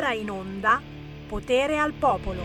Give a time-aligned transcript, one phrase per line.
[0.00, 0.80] ora in onda
[1.28, 2.40] Potere al Popolo.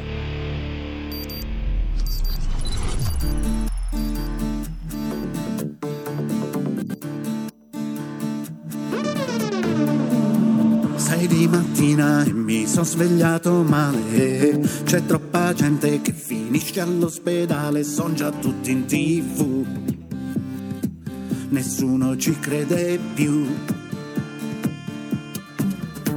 [10.97, 14.59] Sei di mattina e mi sono svegliato male.
[14.83, 19.65] C'è troppa gente che finisce all'ospedale, son già tutti in tv.
[21.51, 23.74] Nessuno ci crede più.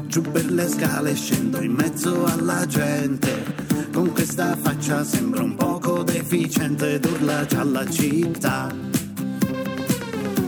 [0.08, 3.44] Giù per le scale scendo in mezzo alla gente.
[3.92, 8.74] Con questa faccia sembra un poco deficiente ed urla già la città.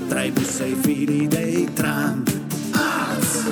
[0.08, 2.22] Tra i bus e i fili dei tram.
[2.72, 3.50] Az!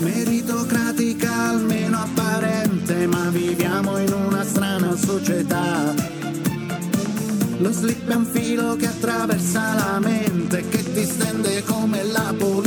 [0.00, 5.94] Meritocratica almeno apparente, ma viviamo in una strana società.
[7.58, 12.63] Lo slip è un filo che attraversa la mente, che ti stende come la politica.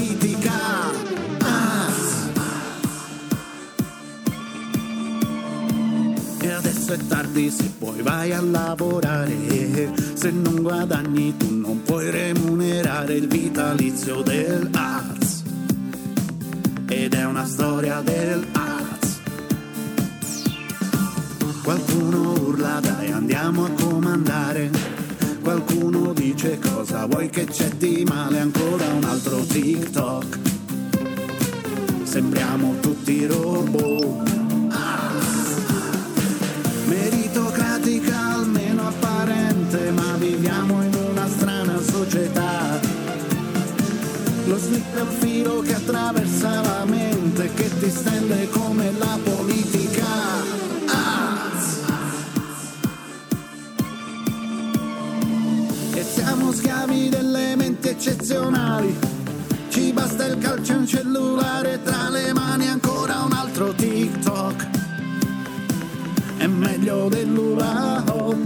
[6.87, 9.35] Adesso è tardi, se puoi vai a lavorare.
[10.13, 15.43] Se non guadagni tu non puoi remunerare il vitalizio del ARS.
[16.87, 19.19] Ed è una storia del ARS.
[21.63, 24.71] Qualcuno urla dai andiamo a comandare.
[25.41, 30.39] Qualcuno dice cosa vuoi che c'è di male ancora un altro TikTok.
[32.03, 34.46] Sembriamo tutti robot.
[36.87, 42.79] Meritocratica almeno apparente, ma viviamo in una strana società.
[44.45, 50.05] Lo slip è un filo che attraversa la mente, che ti stende come la politica.
[50.85, 51.51] Ah!
[55.93, 58.97] E siamo schiavi delle menti eccezionali.
[59.67, 63.86] Ci basta il calcio e un cellulare tra le mani, ancora un altro TikTok.
[66.87, 68.37] È meglio dell'ula hop.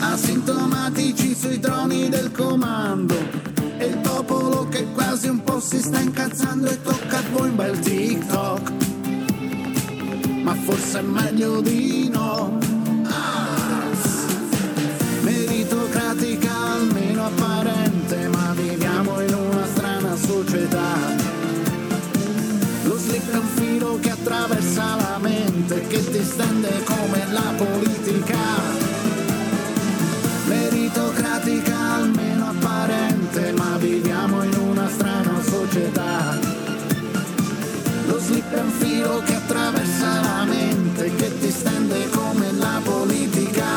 [0.00, 3.14] Asintomatici sui troni del comando.
[3.78, 7.54] E il popolo che quasi un po' si sta incazzando e tocca a voi un
[7.54, 8.72] bel TikTok.
[10.42, 12.58] Ma forse è meglio di no.
[13.04, 13.90] Ah!
[15.20, 21.28] Meritocratica almeno apparente, ma viviamo in una strana società.
[22.82, 24.99] Lo slip è un filo che attraversa la
[25.70, 28.38] mente, che ti stende come la politica.
[30.46, 36.38] Meritocratica almeno apparente, ma viviamo in una strana società.
[38.06, 43.68] Lo slip è un filo che attraversa la mente, che ti stende come la politica.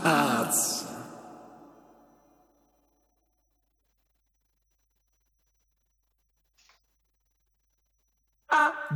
[0.00, 0.48] Ah,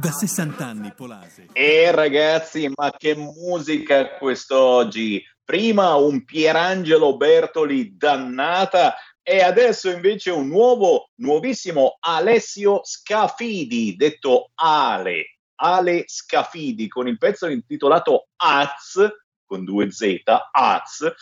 [0.03, 1.47] Da 60 anni, Polase.
[1.53, 5.23] E ragazzi, ma che musica quest'oggi!
[5.45, 15.39] Prima un Pierangelo Bertoli dannata e adesso invece un nuovo, nuovissimo Alessio Scafidi, detto Ale,
[15.61, 19.09] Ale Scafidi, con il pezzo intitolato Az,
[19.45, 20.03] con due Z,
[20.51, 21.15] Az,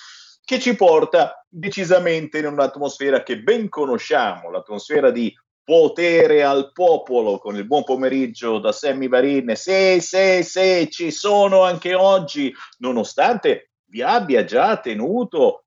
[0.42, 5.30] che ci porta decisamente in un'atmosfera che ben conosciamo, l'atmosfera di
[5.70, 9.52] potere al popolo con il buon pomeriggio da Sammy Varin.
[9.54, 15.66] Sì, sì, sì, ci sono anche oggi, nonostante vi abbia già tenuto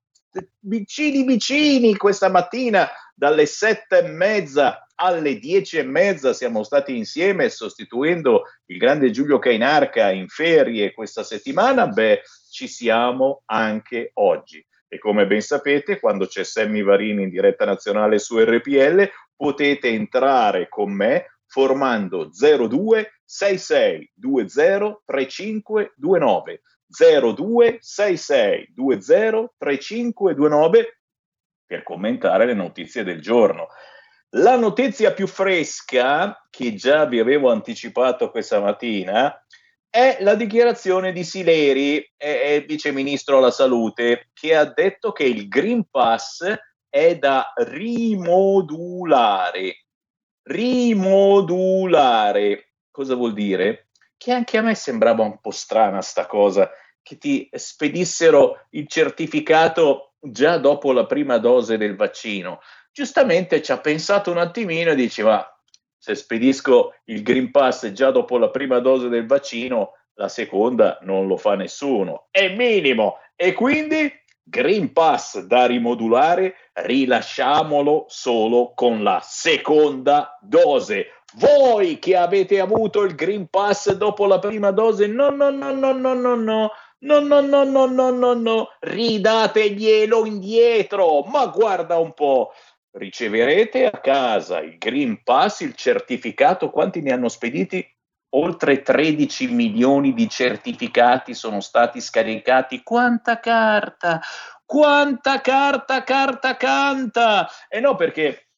[0.60, 7.48] vicini vicini questa mattina dalle sette e mezza alle dieci e mezza siamo stati insieme
[7.48, 14.62] sostituendo il grande Giulio Cainarca in ferie questa settimana, beh, ci siamo anche oggi.
[14.86, 20.68] E come ben sapete, quando c'è Sammy Varini in diretta nazionale su RPL, potete entrare
[20.68, 30.98] con me formando 02 66 20 3529 02 66 20 3529
[31.66, 33.68] per commentare le notizie del giorno.
[34.36, 39.32] La notizia più fresca, che già vi avevo anticipato questa mattina,
[39.88, 45.46] è la dichiarazione di Sileri, eh, vice ministro alla salute, che ha detto che il
[45.46, 46.52] Green Pass
[46.94, 49.86] è da rimodulare.
[50.44, 52.74] Rimodulare.
[52.88, 53.88] Cosa vuol dire?
[54.16, 56.70] Che anche a me sembrava un po' strana sta cosa,
[57.02, 62.60] che ti spedissero il certificato già dopo la prima dose del vaccino.
[62.92, 65.44] Giustamente ci ha pensato un attimino e dice, ma
[65.98, 71.26] se spedisco il Green Pass già dopo la prima dose del vaccino, la seconda non
[71.26, 73.16] lo fa nessuno, è minimo.
[73.34, 81.06] E quindi Green Pass da rimodulare, rilasciamolo solo con la seconda dose.
[81.36, 85.92] Voi che avete avuto il Green Pass dopo la prima dose, no, no, no, no,
[85.92, 86.70] no, no, no.
[87.04, 91.20] No, no, no, no, no, no, no, ridateglielo indietro.
[91.24, 92.52] Ma guarda un po',
[92.92, 96.70] riceverete a casa il Green Pass, il certificato.
[96.70, 97.86] Quanti ne hanno spediti?
[98.36, 102.82] Oltre 13 milioni di certificati sono stati scaricati.
[102.82, 104.20] Quanta carta!
[104.64, 107.48] Quanta carta, carta, canta!
[107.68, 108.48] E no, perché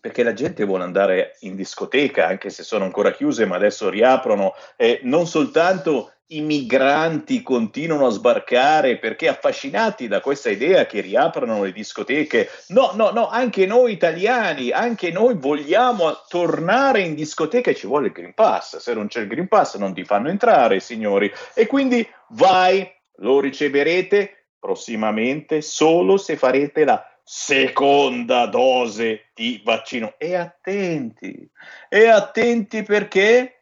[0.00, 4.54] perché la gente vuole andare in discoteca, anche se sono ancora chiuse, ma adesso riaprono,
[4.76, 11.62] e non soltanto i migranti continuano a sbarcare perché affascinati da questa idea che riaprano
[11.62, 12.48] le discoteche.
[12.68, 18.08] No, no, no, anche noi italiani, anche noi vogliamo tornare in discoteca e ci vuole
[18.08, 18.76] il Green Pass.
[18.76, 21.30] Se non c'è il Green Pass non ti fanno entrare, signori.
[21.54, 30.14] E quindi vai, lo riceverete prossimamente solo se farete la seconda dose di vaccino.
[30.16, 31.50] E attenti,
[31.88, 33.59] e attenti perché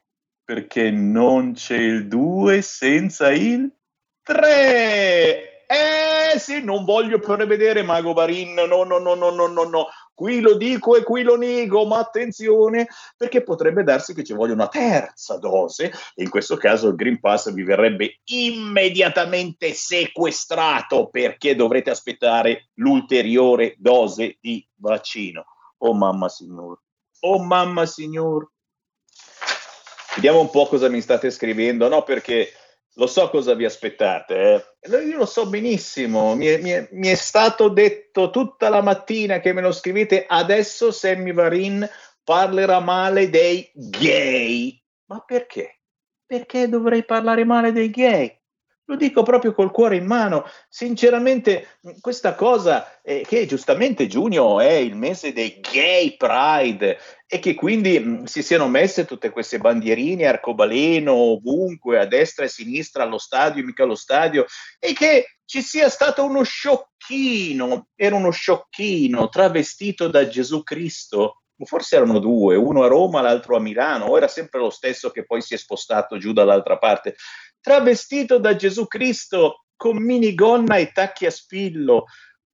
[0.49, 3.71] perché non c'è il 2 senza il
[4.23, 5.67] 3.
[5.67, 9.89] Eh sì, non voglio prevedere Mago Barin, no, no, no, no, no, no, no.
[10.15, 14.55] Qui lo dico e qui lo nego, ma attenzione, perché potrebbe darsi che ci voglia
[14.55, 21.91] una terza dose in questo caso il Green Pass vi verrebbe immediatamente sequestrato perché dovrete
[21.91, 25.45] aspettare l'ulteriore dose di vaccino.
[25.83, 26.81] Oh mamma signor,
[27.21, 28.51] oh mamma signor,
[30.19, 32.03] Vediamo un po' cosa mi state scrivendo, no?
[32.03, 32.53] Perché
[32.95, 34.99] lo so cosa vi aspettate, eh.
[34.99, 39.39] io lo so benissimo, mi è, mi, è, mi è, stato detto tutta la mattina
[39.39, 41.89] che me lo scrivete, adesso Sammy Varin
[42.25, 44.77] parlerà male dei gay.
[45.05, 45.83] Ma perché?
[46.27, 48.38] Perché dovrei parlare male dei gay?
[48.89, 50.47] Lo dico proprio col cuore in mano.
[50.67, 57.55] Sinceramente, questa cosa, eh, che giustamente giugno è il mese dei gay pride e che
[57.55, 63.19] quindi si siano messe tutte queste bandierine, arcobaleno, ovunque, a destra e a sinistra, allo
[63.19, 64.47] stadio, mica allo stadio,
[64.79, 71.97] e che ci sia stato uno sciocchino, era uno sciocchino travestito da Gesù Cristo, forse
[71.97, 75.43] erano due, uno a Roma, l'altro a Milano, o era sempre lo stesso che poi
[75.43, 77.17] si è spostato giù dall'altra parte
[77.69, 82.07] travestito da Gesù Cristo con minigonna e tacchi a spillo,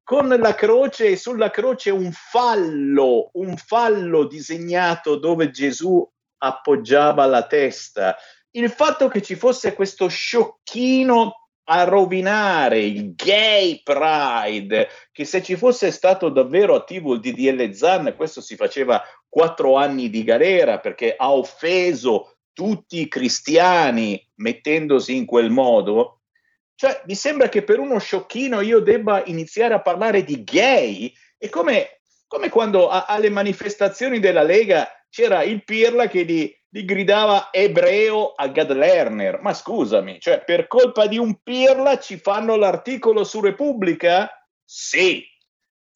[0.02, 6.05] con la croce e sulla croce un fallo, un fallo disegnato dove Gesù
[6.38, 8.16] appoggiava la testa.
[8.50, 15.55] Il fatto che ci fosse questo sciocchino a rovinare il gay pride, che se ci
[15.55, 21.14] fosse stato davvero attivo il DDL Zan, questo si faceva quattro anni di galera perché
[21.17, 26.21] ha offeso tutti i cristiani mettendosi in quel modo,
[26.77, 31.12] cioè mi sembra che per uno sciocchino io debba iniziare a parlare di gay.
[31.37, 36.85] È come, come quando a, alle manifestazioni della Lega c'era il Pirla che gli, gli
[36.85, 39.41] gridava ebreo a Gad Lerner.
[39.41, 44.29] Ma scusami, cioè per colpa di un Pirla ci fanno l'articolo su Repubblica?
[44.65, 45.25] Sì.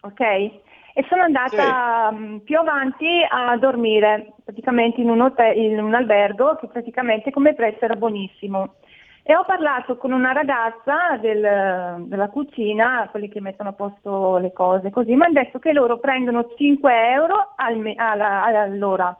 [0.00, 0.20] ok?
[0.20, 2.14] E sono andata sì.
[2.14, 7.54] um, più avanti a dormire, praticamente in un, hotel, in un albergo che praticamente come
[7.54, 8.74] prezzo era buonissimo.
[9.22, 14.52] E ho parlato con una ragazza del, della cucina, quelli che mettono a posto le
[14.52, 19.16] cose così, mi hanno detto che loro prendono 5 euro al, alla, all'ora.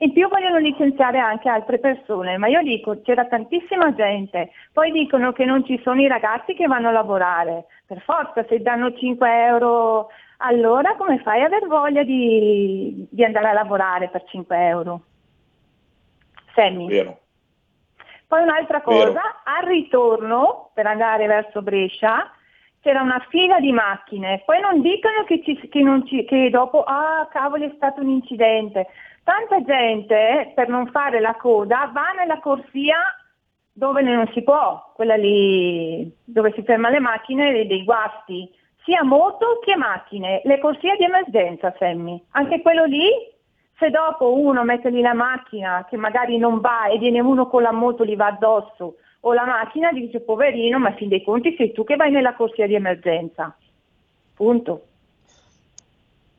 [0.00, 5.32] In più vogliono licenziare anche altre persone, ma io dico c'era tantissima gente, poi dicono
[5.32, 9.44] che non ci sono i ragazzi che vanno a lavorare, per forza se danno 5
[9.46, 15.00] euro all'ora come fai ad aver voglia di, di andare a lavorare per 5 euro?
[16.54, 16.86] Sammy.
[16.86, 17.18] Vero.
[18.28, 19.20] Poi un'altra cosa, Vero.
[19.44, 22.30] al ritorno per andare verso Brescia
[22.82, 26.82] c'era una fila di macchine, poi non dicono che, ci, che, non ci, che dopo,
[26.84, 28.86] ah cavolo è stato un incidente.
[29.24, 32.98] Tanta gente per non fare la coda va nella corsia
[33.72, 38.50] dove non si può, quella lì dove si fermano le macchine dei guasti,
[38.84, 42.22] sia moto che macchine, le corsie di emergenza, Semmi.
[42.32, 43.08] Anche quello lì
[43.78, 47.62] se dopo uno mette lì la macchina che magari non va e viene uno con
[47.62, 51.72] la moto gli va addosso o la macchina dice poverino ma fin dei conti sei
[51.72, 53.56] tu che vai nella corsia di emergenza.
[54.34, 54.87] Punto.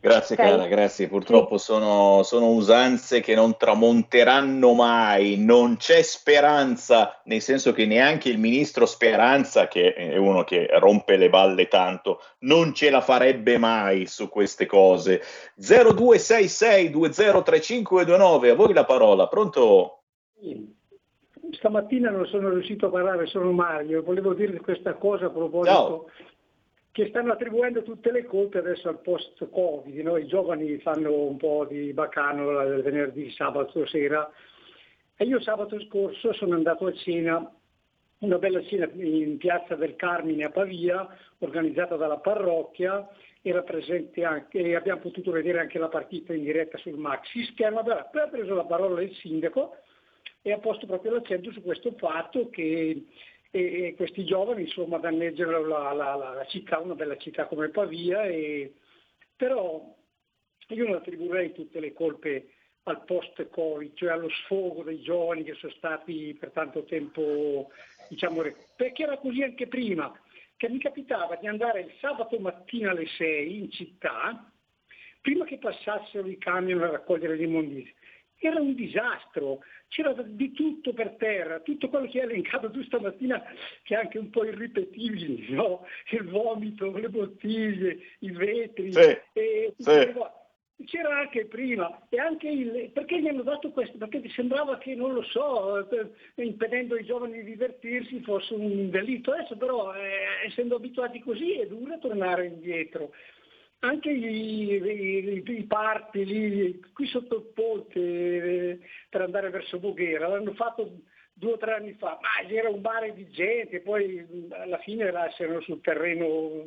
[0.02, 0.52] Grazie okay.
[0.52, 1.10] cara, grazie.
[1.10, 1.66] Purtroppo sì.
[1.66, 8.38] sono, sono, usanze che non tramonteranno mai, non c'è speranza, nel senso che neanche il
[8.38, 14.06] ministro Speranza, che è uno che rompe le balle tanto, non ce la farebbe mai
[14.06, 15.22] su queste cose.
[15.60, 20.04] 0266203529, a voi la parola, pronto?
[20.40, 20.78] Sì.
[21.52, 26.06] Stamattina non sono riuscito a parlare, sono Mario, volevo dire questa cosa a proposito Ciao
[27.00, 29.98] che stanno attribuendo tutte le colpe adesso al post-Covid.
[30.02, 30.18] No?
[30.18, 34.30] I giovani fanno un po' di bacano il venerdì, sabato sera.
[35.16, 37.50] E io sabato scorso sono andato a cena,
[38.20, 43.08] una bella cena in piazza del Carmine a Pavia, organizzata dalla parrocchia,
[43.42, 47.80] era presente anche, e abbiamo potuto vedere anche la partita in diretta sul Maxi Schermo.
[47.80, 49.78] Ha preso la parola il sindaco
[50.42, 53.06] e ha posto proprio l'accento su questo fatto che
[53.52, 58.24] e, e questi giovani insomma danneggiano la, la, la, città, una bella città come Pavia,
[58.26, 58.74] e,
[59.36, 59.96] però
[60.68, 62.54] io non attribuirei tutte le colpe
[62.84, 67.70] al post-Covid, cioè allo sfogo dei giovani che sono stati per tanto tempo,
[68.08, 68.42] diciamo,
[68.76, 70.12] perché era così anche prima,
[70.58, 74.52] che mi capitava di andare il sabato mattina alle 6 in città,
[75.22, 77.94] prima che passassero i camion a raccogliere l'immondizia.
[78.42, 83.44] Era un disastro, c'era di tutto per terra, tutto quello che hai elencato tu stamattina,
[83.84, 85.86] che è anche un po' irripetibile, no?
[86.12, 90.14] il vomito, le bottiglie, i vetri, sì, e, sì.
[90.86, 93.98] c'era anche prima, e anche il, perché gli hanno dato questo?
[93.98, 95.86] Perché ti sembrava che, non lo so,
[96.36, 101.68] impedendo ai giovani di divertirsi fosse un delitto, adesso però eh, essendo abituati così è
[101.68, 103.12] duro tornare indietro
[103.80, 110.28] anche i, i, i, parti lì, qui sotto il ponte eh, per andare verso Voghera,
[110.28, 111.02] l'hanno fatto
[111.34, 115.62] due o tre anni fa, ma era un mare di gente, poi alla fine lasciano
[115.62, 116.66] sul terreno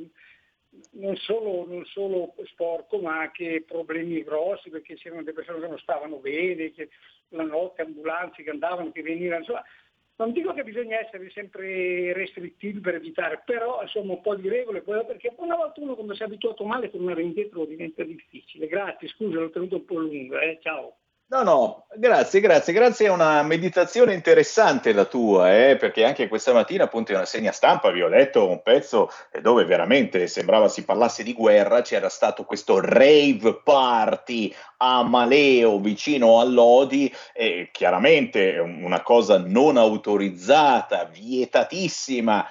[0.92, 5.78] non solo, non solo, sporco ma anche problemi grossi perché c'erano delle persone che non
[5.78, 6.88] stavano bene, che
[7.28, 9.62] la notte ambulanze che andavano, che venivano, insomma
[10.22, 14.82] non dico che bisogna essere sempre restrittivi per evitare, però insomma un po' di regole,
[14.82, 18.68] perché una volta uno quando si è abituato male tornare indietro diventa difficile.
[18.68, 20.58] Grazie, scusa, l'ho tenuto un po' lungo, eh?
[20.62, 20.96] ciao.
[21.32, 23.06] No, no, grazie, grazie, grazie.
[23.06, 27.52] È una meditazione interessante la tua, eh, perché anche questa mattina, appunto, in una segna
[27.52, 29.10] stampa vi ho letto un pezzo
[29.40, 31.80] dove veramente sembrava si parlasse di guerra.
[31.80, 39.78] C'era stato questo rave party a Maleo vicino a Lodi, e chiaramente una cosa non
[39.78, 42.46] autorizzata, vietatissima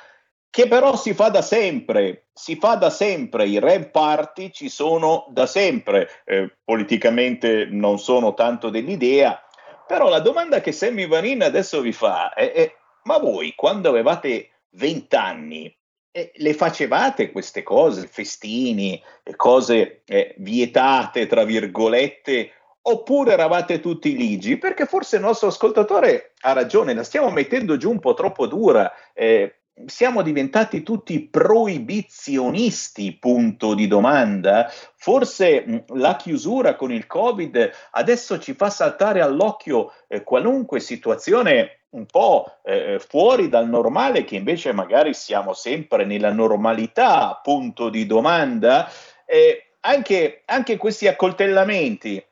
[0.52, 5.26] che però si fa da sempre, si fa da sempre, i rap party ci sono
[5.30, 9.42] da sempre, eh, politicamente non sono tanto dell'idea,
[9.88, 14.50] però la domanda che Sammy Vanin adesso vi fa è, è ma voi quando avevate
[14.72, 15.74] 20 anni
[16.12, 19.02] eh, le facevate queste cose, festini,
[19.38, 24.58] cose eh, vietate, tra virgolette, oppure eravate tutti ligi?
[24.58, 28.92] Perché forse il nostro ascoltatore ha ragione, la stiamo mettendo giù un po' troppo dura.
[29.14, 34.72] Eh, siamo diventati tutti proibizionisti, punto di domanda.
[34.96, 42.06] Forse la chiusura con il Covid adesso ci fa saltare all'occhio eh, qualunque situazione un
[42.06, 48.90] po' eh, fuori dal normale, che invece magari siamo sempre nella normalità, punto di domanda.
[49.26, 52.24] Eh, anche, anche questi accoltellamenti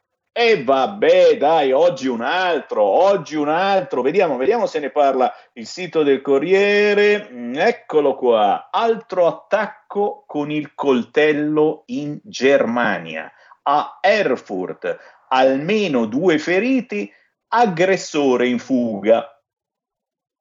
[0.41, 4.01] e vabbè, dai, oggi un altro, oggi un altro.
[4.01, 7.27] Vediamo, vediamo se ne parla il sito del Corriere.
[7.29, 8.69] Mm, eccolo qua.
[8.71, 13.29] Altro attacco con il coltello in Germania.
[13.63, 17.11] A Erfurt, almeno due feriti,
[17.49, 19.43] aggressore in fuga.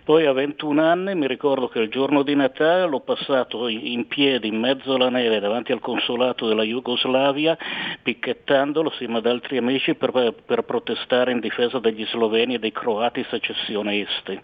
[0.09, 4.49] Poi a 21 anni mi ricordo che il giorno di Natale l'ho passato in piedi
[4.49, 7.59] in mezzo alla neve davanti al consolato della Jugoslavia,
[8.03, 13.23] picchettandolo assieme ad altri amici per, per protestare in difesa degli sloveni e dei croati
[13.29, 14.41] secessionisti.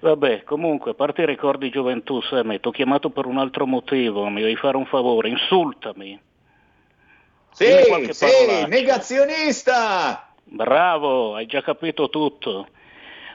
[0.00, 3.66] Vabbè, comunque, a parte i ricordi di gioventù, Sam, ti ho chiamato per un altro
[3.66, 6.20] motivo, mi devi fare un favore, insultami.
[7.50, 7.66] Sì,
[8.10, 10.32] sì, negazionista!
[10.44, 12.68] Bravo, hai già capito tutto.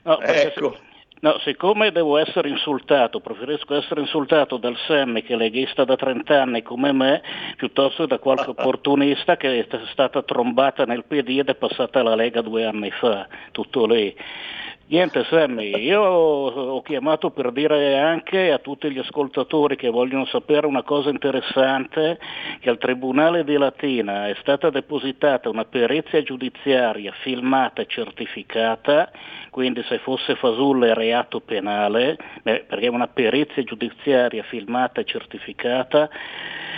[0.04, 0.72] No, ecco.
[0.72, 0.88] Se,
[1.20, 6.42] no, siccome devo essere insultato, preferisco essere insultato dal Sam che è leghista da 30
[6.42, 7.22] anni come me,
[7.56, 12.16] piuttosto che da qualche opportunista che è stata trombata nel PD ed è passata alla
[12.16, 14.16] Lega due anni fa, tutto lì.
[14.92, 20.66] Niente Sammy, io ho chiamato per dire anche a tutti gli ascoltatori che vogliono sapere
[20.66, 22.18] una cosa interessante,
[22.60, 29.12] che al Tribunale di Latina è stata depositata una perizia giudiziaria filmata e certificata,
[29.52, 36.10] quindi se fosse fasulla è reato penale, perché è una perizia giudiziaria filmata e certificata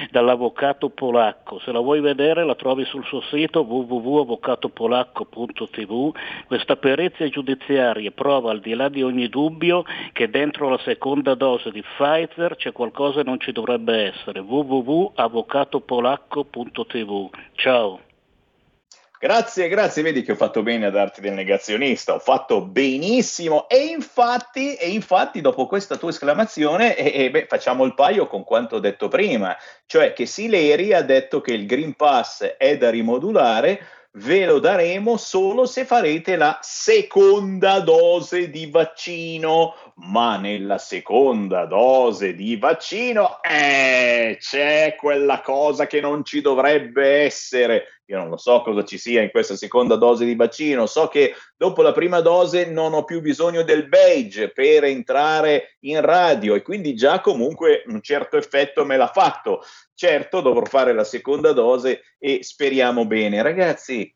[0.10, 1.60] dall'avvocato polacco.
[1.60, 6.15] Se la vuoi vedere la trovi sul suo sito www.avvocatopolacco.tv.
[6.48, 11.70] Questa perizia giudiziaria prova al di là di ogni dubbio che dentro la seconda dose
[11.70, 14.39] di Pfizer c'è qualcosa che non ci dovrebbe essere.
[14.39, 17.29] www.avvocatopolacco.tv.
[17.53, 18.00] Ciao.
[19.22, 23.84] Grazie, grazie, vedi che ho fatto bene a darti del negazionista, ho fatto benissimo e
[23.84, 28.77] infatti, e infatti dopo questa tua esclamazione eh, eh, beh, facciamo il paio con quanto
[28.77, 29.55] ho detto prima,
[29.86, 33.79] cioè che Sileri ha detto che il Green Pass è da rimodulare,
[34.13, 42.34] ve lo daremo solo se farete la seconda dose di vaccino, ma nella seconda dose
[42.34, 48.01] di vaccino eh, c'è quella cosa che non ci dovrebbe essere.
[48.05, 51.36] Io non lo so cosa ci sia in questa seconda dose di vaccino, so che
[51.55, 56.62] dopo la prima dose non ho più bisogno del beige per entrare in radio e
[56.62, 59.63] quindi già comunque un certo effetto me l'ha fatto.
[59.93, 63.41] Certo, dovrò fare la seconda dose e speriamo bene.
[63.43, 64.13] Ragazzi,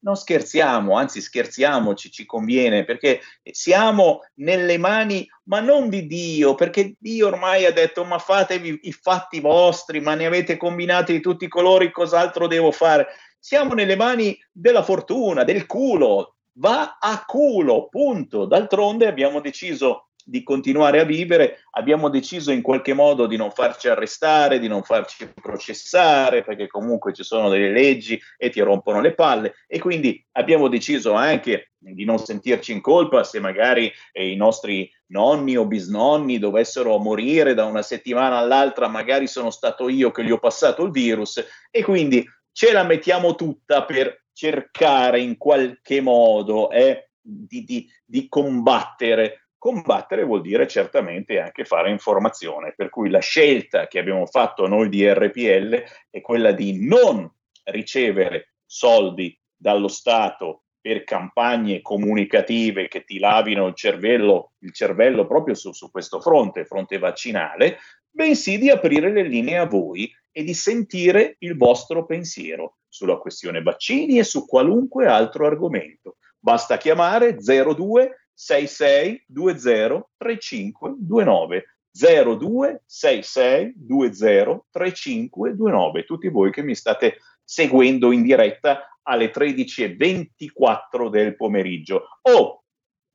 [0.00, 6.94] non scherziamo, anzi scherziamoci, ci conviene, perché siamo nelle mani, ma non di Dio, perché
[6.98, 11.46] Dio ormai ha detto, ma fatevi i fatti vostri, ma ne avete combinati di tutti
[11.46, 13.08] i colori, cos'altro devo fare?
[13.38, 18.44] Siamo nelle mani della fortuna, del culo, va a culo, punto.
[18.46, 23.88] D'altronde abbiamo deciso di continuare a vivere, abbiamo deciso in qualche modo di non farci
[23.88, 29.14] arrestare, di non farci processare, perché comunque ci sono delle leggi e ti rompono le
[29.14, 29.54] palle.
[29.66, 34.90] E quindi abbiamo deciso anche di non sentirci in colpa se magari eh, i nostri
[35.06, 40.30] nonni o bisnonni dovessero morire da una settimana all'altra, magari sono stato io che gli
[40.30, 41.42] ho passato il virus.
[41.70, 48.28] E quindi ce la mettiamo tutta per cercare in qualche modo eh, di, di, di
[48.28, 54.68] combattere Combattere vuol dire certamente anche fare informazione, per cui la scelta che abbiamo fatto
[54.68, 57.28] noi di RPL è quella di non
[57.64, 65.54] ricevere soldi dallo Stato per campagne comunicative che ti lavino il cervello, il cervello proprio
[65.54, 70.54] su, su questo fronte, fronte vaccinale, bensì di aprire le linee a voi e di
[70.54, 76.16] sentire il vostro pensiero sulla questione vaccini e su qualunque altro argomento.
[76.38, 87.18] Basta chiamare 02 66 20 3529 02 66 20 3529 tutti voi che mi state
[87.42, 92.04] seguendo in diretta alle 13.24 del pomeriggio.
[92.22, 92.62] O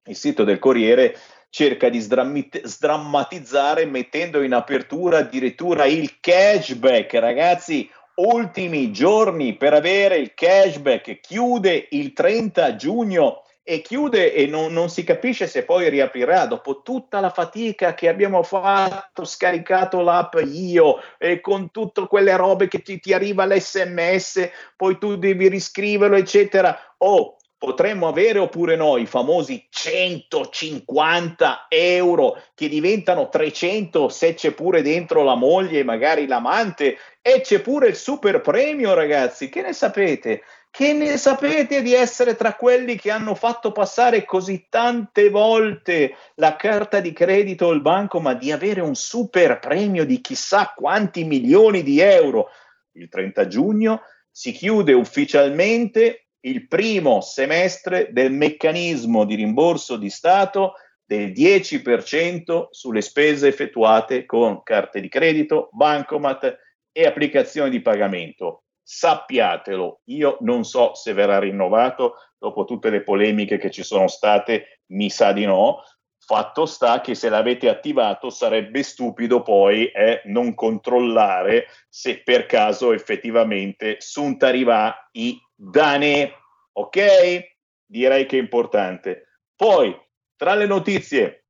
[0.09, 1.15] il sito del Corriere
[1.49, 7.13] cerca di sdrammatizzare mettendo in apertura addirittura il cashback.
[7.13, 11.21] Ragazzi ultimi giorni per avere il cashback.
[11.21, 16.81] Chiude il 30 giugno e chiude e non, non, si capisce se poi riaprirà dopo
[16.81, 22.81] tutta la fatica che abbiamo fatto, scaricato l'app io e con tutte quelle robe che
[22.81, 26.77] ti, ti arriva l'SMS, poi tu devi riscriverlo, eccetera.
[26.97, 34.81] Oh, potremmo avere oppure no i famosi 150 euro che diventano 300 se c'è pure
[34.81, 40.41] dentro la moglie magari l'amante e c'è pure il super premio ragazzi che ne sapete
[40.73, 46.55] che ne sapete di essere tra quelli che hanno fatto passare così tante volte la
[46.55, 51.25] carta di credito o il banco, ma di avere un super premio di chissà quanti
[51.25, 52.49] milioni di euro?
[52.93, 60.73] Il 30 giugno si chiude ufficialmente il primo semestre del meccanismo di rimborso di Stato
[61.05, 66.57] del 10% sulle spese effettuate con carte di credito, bancomat
[66.91, 68.62] e applicazioni di pagamento.
[68.83, 74.81] Sappiatelo, io non so se verrà rinnovato dopo tutte le polemiche che ci sono state,
[74.87, 75.83] mi sa di no.
[76.25, 82.93] Fatto sta che se l'avete attivato sarebbe stupido poi eh, non controllare se per caso
[82.93, 86.33] effettivamente sunt arriva i dane.
[86.73, 87.51] Ok?
[87.85, 89.27] Direi che è importante.
[89.55, 89.97] Poi
[90.35, 91.45] tra le notizie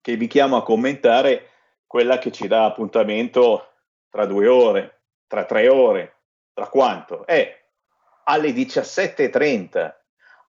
[0.00, 1.50] che vi chiamo a commentare,
[1.86, 3.74] quella che ci dà appuntamento
[4.10, 6.15] tra due ore, tra tre ore,
[6.56, 7.26] tra quanto?
[7.26, 7.64] È
[8.24, 9.94] alle 17.30.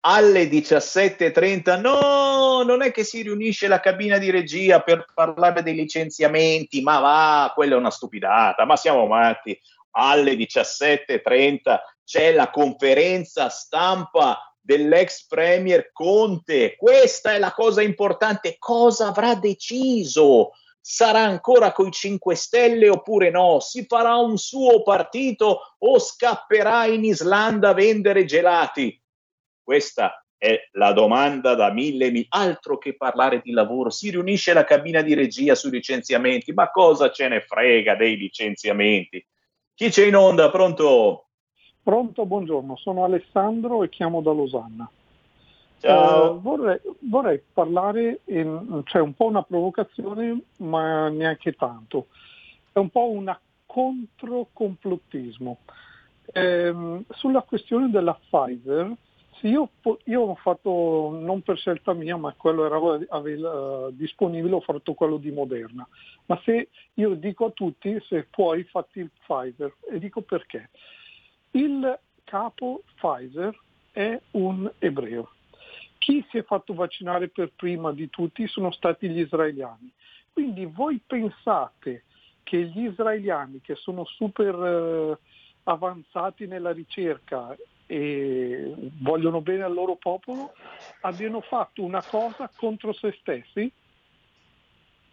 [0.01, 5.73] Alle 17.30, no, non è che si riunisce la cabina di regia per parlare dei
[5.73, 9.57] licenziamenti, ma va, quella è una stupidata, ma siamo matti.
[9.91, 16.75] Alle 17.30 c'è la conferenza stampa dell'ex premier Conte.
[16.75, 18.57] Questa è la cosa importante.
[18.59, 20.51] Cosa avrà deciso?
[20.85, 23.61] Sarà ancora coi 5 Stelle oppure no?
[23.61, 29.01] Si farà un suo partito o scapperà in Islanda a vendere gelati?
[29.63, 32.25] Questa è la domanda da mille, mille.
[32.27, 33.89] Altro che parlare di lavoro.
[33.89, 36.51] Si riunisce la cabina di regia sui licenziamenti.
[36.51, 39.25] Ma cosa ce ne frega dei licenziamenti?
[39.73, 40.51] Chi c'è in onda?
[40.51, 41.27] Pronto?
[41.81, 44.89] Pronto, buongiorno, sono Alessandro e chiamo da Losanna.
[45.85, 52.07] Eh, vorrei, vorrei, parlare, in, cioè un po' una provocazione, ma neanche tanto.
[52.71, 55.59] È un po' un controcomplotismo.
[56.31, 58.95] Eh, sulla questione della Pfizer,
[59.39, 59.71] sì, io,
[60.05, 64.93] io, ho fatto, non per scelta mia, ma quello era avevo, uh, disponibile, ho fatto
[64.93, 65.85] quello di Moderna.
[66.27, 69.75] Ma se io dico a tutti, se puoi, fatti il Pfizer.
[69.91, 70.69] E dico perché.
[71.51, 73.53] Il capo Pfizer
[73.91, 75.29] è un ebreo.
[76.03, 79.89] Chi si è fatto vaccinare per prima di tutti sono stati gli israeliani.
[80.33, 82.03] Quindi voi pensate
[82.43, 85.17] che gli israeliani che sono super eh,
[85.63, 90.51] avanzati nella ricerca e vogliono bene al loro popolo
[91.03, 93.71] abbiano fatto una cosa contro se stessi?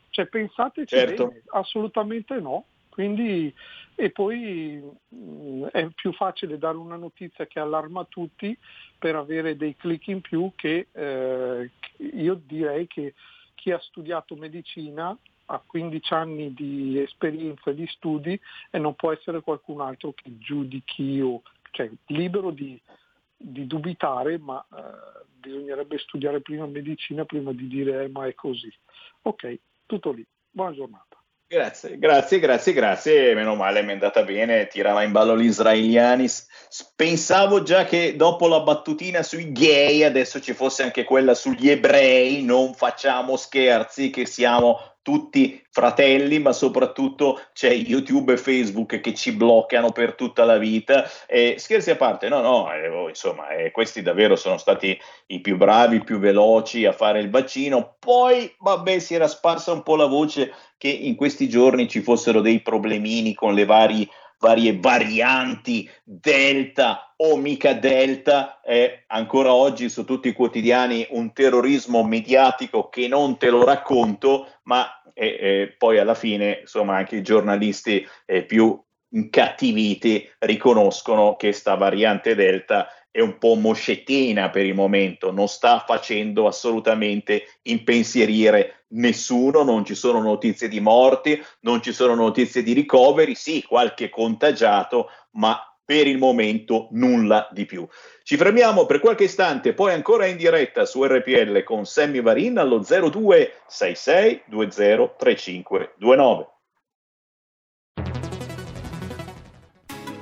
[0.08, 1.28] Cioè pensate che certo.
[1.28, 1.42] bene?
[1.50, 2.64] Assolutamente no.
[3.00, 3.50] Quindi,
[3.94, 8.54] e poi mh, mm, è più facile dare una notizia che allarma tutti
[8.98, 13.14] per avere dei click in più che eh, io direi che
[13.54, 18.38] chi ha studiato medicina ha 15 anni di esperienza di studi
[18.70, 22.78] e non può essere qualcun altro che giudichi o cioè libero di,
[23.34, 28.70] di dubitare, ma eh, bisognerebbe studiare prima medicina prima di dire eh, ma è così.
[29.22, 30.26] Ok, tutto lì.
[30.50, 31.09] Buona giornata.
[31.52, 33.34] Grazie, grazie, grazie, grazie.
[33.34, 34.68] Meno male, mi è andata bene.
[34.68, 36.28] Tirava in ballo gli israeliani.
[36.94, 42.44] Pensavo già che dopo la battutina sui gay adesso ci fosse anche quella sugli ebrei.
[42.44, 49.32] Non facciamo scherzi, che siamo tutti fratelli, ma soprattutto c'è YouTube e Facebook che ci
[49.32, 51.08] bloccano per tutta la vita.
[51.26, 55.40] E scherzi a parte, no, no, eh, oh, insomma, eh, questi davvero sono stati i
[55.40, 57.96] più bravi, i più veloci a fare il vaccino.
[57.98, 62.40] Poi, vabbè, si era sparsa un po' la voce che in questi giorni ci fossero
[62.40, 64.08] dei problemini con le varie
[64.40, 72.02] varie varianti delta o mica delta è ancora oggi su tutti i quotidiani un terrorismo
[72.02, 77.22] mediatico che non te lo racconto ma e, e poi alla fine insomma anche i
[77.22, 84.74] giornalisti eh, più incattiviti riconoscono che sta variante delta è un po' moscettina per il
[84.74, 91.92] momento, non sta facendo assolutamente impensierire nessuno, non ci sono notizie di morti, non ci
[91.92, 97.86] sono notizie di ricoveri, sì, qualche contagiato, ma per il momento nulla di più.
[98.22, 102.78] Ci fermiamo per qualche istante, poi ancora in diretta su RPL con Sammy Varin allo
[102.78, 106.59] 0266 203529.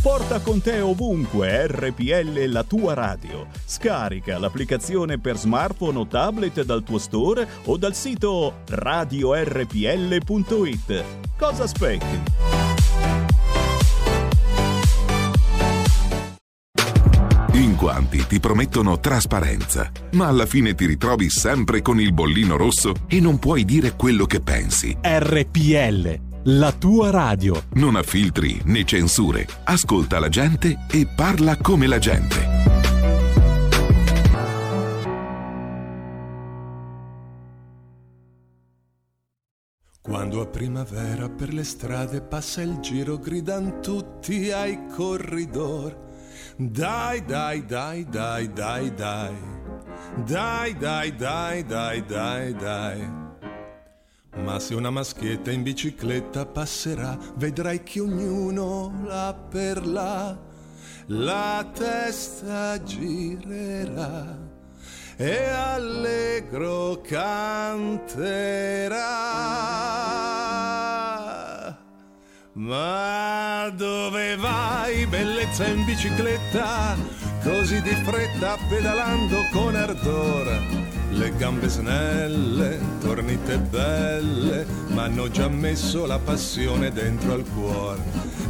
[0.00, 3.48] Porta con te ovunque RPL la tua radio.
[3.64, 9.44] Scarica l'applicazione per smartphone o tablet dal tuo store o dal sito radiorpl.it.
[11.36, 12.22] Cosa aspetti?
[17.54, 22.94] In quanti ti promettono trasparenza, ma alla fine ti ritrovi sempre con il bollino rosso
[23.08, 24.96] e non puoi dire quello che pensi.
[25.02, 27.62] RPL, la tua radio.
[27.74, 29.46] Non ha filtri né censure.
[29.64, 32.56] Ascolta la gente e parla come la gente.
[40.00, 46.06] Quando a primavera per le strade passa il giro, gridan tutti ai corridori
[46.60, 49.34] dai, dai, dai, dai, dai, dai.
[50.26, 53.27] Dai, dai, dai, dai, dai, dai.
[54.36, 60.36] Ma se una maschietta in bicicletta passerà, vedrai che ognuno là per là
[61.06, 64.36] la testa girerà
[65.16, 68.26] e allegro canterà.
[72.52, 76.96] Ma dove vai, bellezza in bicicletta,
[77.42, 80.87] così di fretta pedalando con ardore?
[81.18, 88.00] Le gambe snelle, tornite belle, ma hanno già messo la passione dentro al cuore.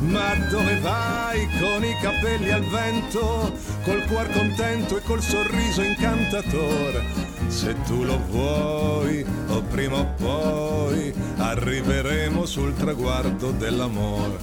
[0.00, 3.54] Ma dove vai con i capelli al vento,
[3.84, 7.04] col cuor contento e col sorriso incantatore?
[7.46, 14.36] Se tu lo vuoi, o prima o poi, arriveremo sul traguardo dell'amore.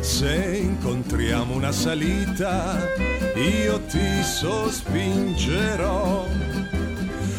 [0.00, 2.76] Se incontriamo una salita,
[3.34, 6.26] io ti sospingerò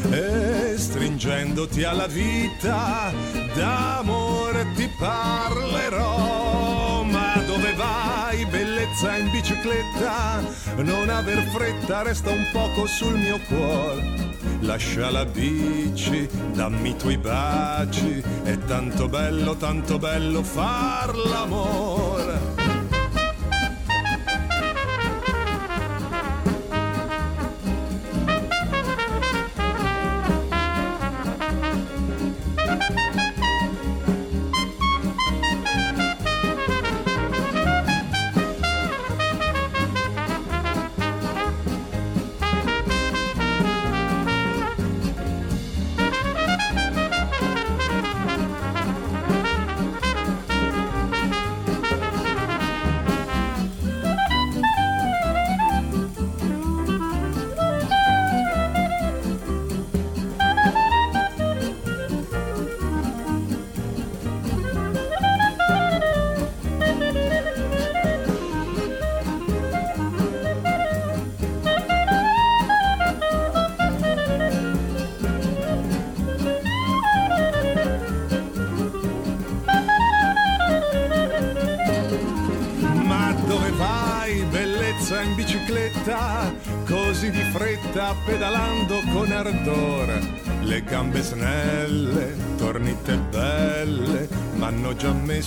[0.09, 3.11] e stringendoti alla vita,
[3.53, 7.03] d'amore ti parlerò.
[7.03, 10.41] Ma dove vai, bellezza in bicicletta?
[10.77, 14.29] Non aver fretta, resta un poco sul mio cuore
[14.61, 22.60] lascia la bici, dammi i tuoi baci, è tanto bello, tanto bello far l'amore.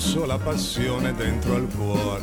[0.05, 2.21] Messo la passione dentro al cuore.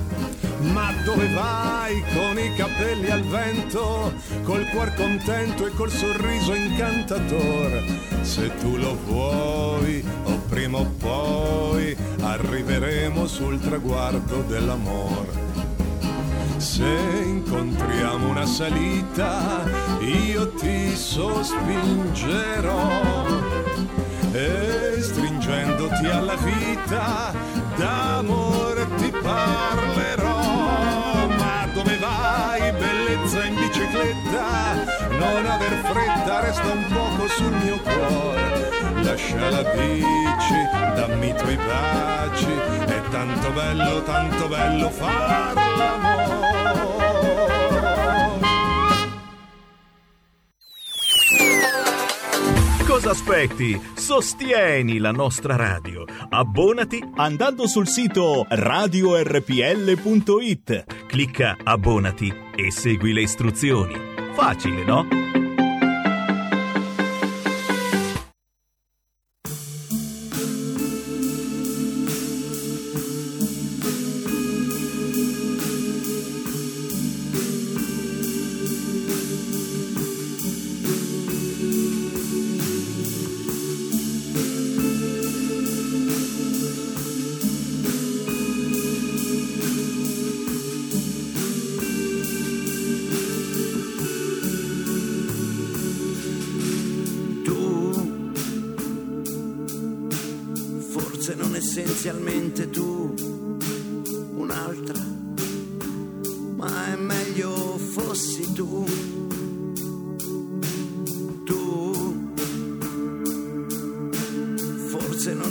[0.72, 4.14] Ma dove vai con i capelli al vento,
[4.44, 7.84] col cuor contento e col sorriso incantatore?
[8.22, 15.50] Se tu lo vuoi, o prima o poi, arriveremo sul traguardo dell'amore.
[16.58, 16.86] Se
[17.26, 19.64] incontriamo una salita,
[20.02, 22.50] io ti sospingerò
[24.34, 27.34] e stringendoti alla vita,
[27.82, 30.40] d'amore ti parlerò.
[31.40, 34.50] Ma dove vai, bellezza in bicicletta?
[35.18, 38.70] Non aver fretta, resta un poco sul mio cuore.
[39.02, 40.60] Lascia la bici,
[40.96, 42.54] dammi i tuoi baci,
[42.86, 46.30] è tanto bello, tanto bello far l'amore.
[52.86, 53.82] Cosa aspetti?
[53.96, 56.01] Sostieni la nostra radio.
[56.34, 59.46] Abbonati andando sul sito radiorpl.it.
[61.06, 63.96] Clicca abbonati e segui le istruzioni.
[64.34, 65.21] Facile, no?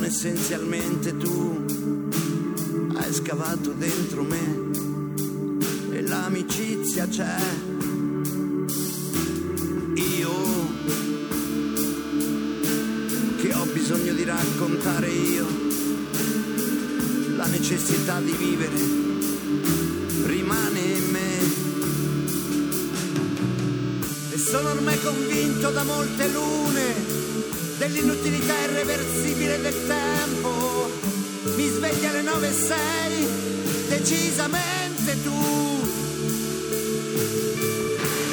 [0.01, 1.67] sono essenzialmente tu.
[2.97, 4.71] Hai scavato dentro me
[5.91, 7.37] e l'amicizia c'è.
[9.95, 10.33] Io
[13.37, 15.47] che ho bisogno di raccontare io
[17.37, 18.79] la necessità di vivere
[20.25, 21.39] rimane in me.
[24.33, 27.00] E sono ormai convinto da molte lune
[27.81, 30.91] dell'inutilità irreversibile del tempo.
[31.57, 33.27] Mi svegli alle nove e sei,
[33.89, 35.89] decisamente tu.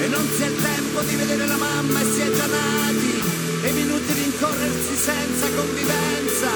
[0.01, 3.23] E non si è il tempo di vedere la mamma e si è già nati,
[3.63, 6.49] e minuti di incorrersi senza convivenza.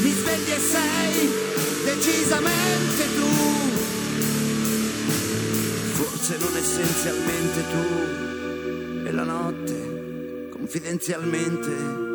[0.00, 1.30] Mi svegli e sei,
[1.84, 3.30] decisamente tu.
[5.92, 8.29] Forse non essenzialmente tu
[10.70, 12.09] confidenzialmente.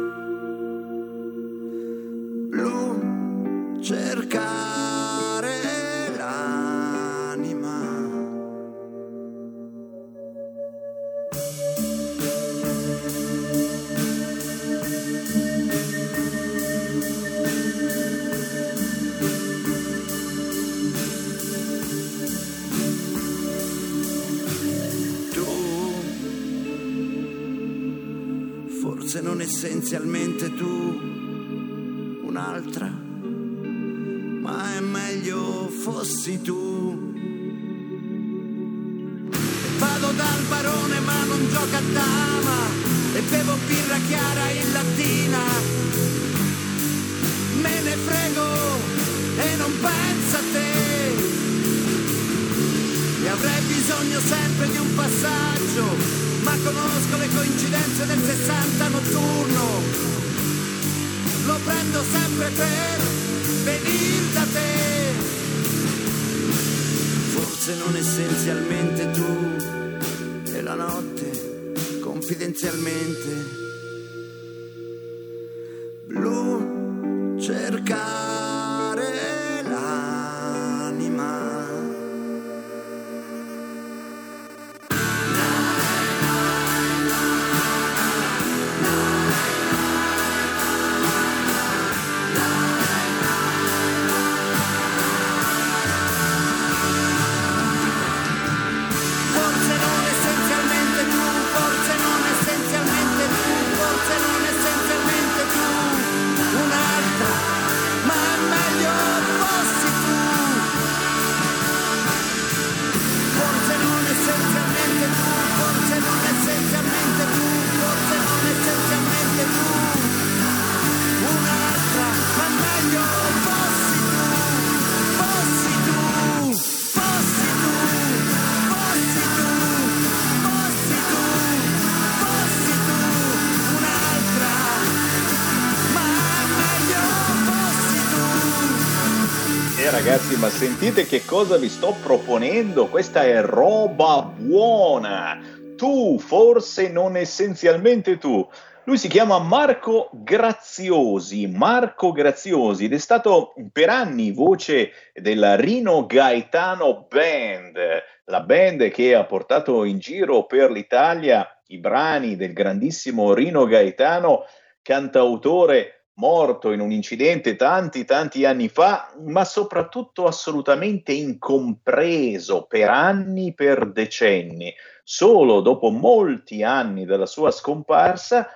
[140.16, 142.88] Ragazzi, ma sentite che cosa vi sto proponendo?
[142.88, 145.38] Questa è roba buona.
[145.76, 148.48] Tu, forse non essenzialmente tu.
[148.86, 156.06] Lui si chiama Marco Graziosi, Marco Graziosi ed è stato per anni voce della Rino
[156.06, 157.78] Gaetano Band,
[158.24, 164.46] la band che ha portato in giro per l'Italia i brani del grandissimo Rino Gaetano,
[164.82, 173.54] cantautore morto in un incidente tanti tanti anni fa, ma soprattutto assolutamente incompreso per anni,
[173.54, 174.74] per decenni.
[175.04, 178.48] Solo dopo molti anni dalla sua scomparsa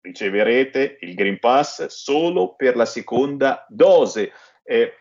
[0.01, 4.31] Riceverete il Green Pass solo per la seconda dose.
[4.63, 4.93] Eh,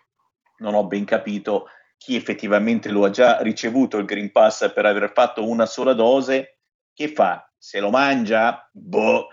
[0.58, 1.68] non ho ben capito
[1.98, 6.60] chi effettivamente lo ha già ricevuto il Green Pass per aver fatto una sola dose.
[6.92, 7.50] Che fa?
[7.56, 8.68] Se lo mangia?
[8.72, 9.28] Boh.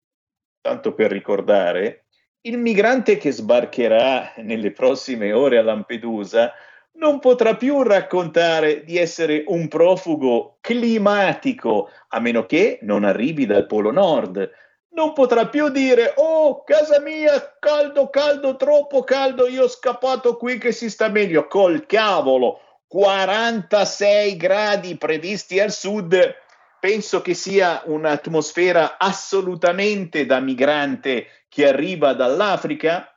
[0.61, 2.05] tanto per ricordare,
[2.43, 6.53] il migrante che sbarcherà nelle prossime ore a Lampedusa
[6.93, 13.65] non potrà più raccontare di essere un profugo climatico, a meno che non arrivi dal
[13.65, 14.49] Polo Nord.
[14.91, 20.57] Non potrà più dire, oh, casa mia, caldo, caldo, troppo caldo, io ho scappato qui
[20.57, 21.47] che si sta meglio.
[21.47, 26.35] Col cavolo, 46 gradi previsti al sud,
[26.79, 33.15] penso che sia un'atmosfera assolutamente da migrante che arriva dall'Africa.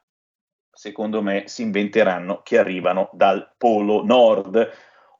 [0.70, 4.70] Secondo me si inventeranno che arrivano dal Polo Nord.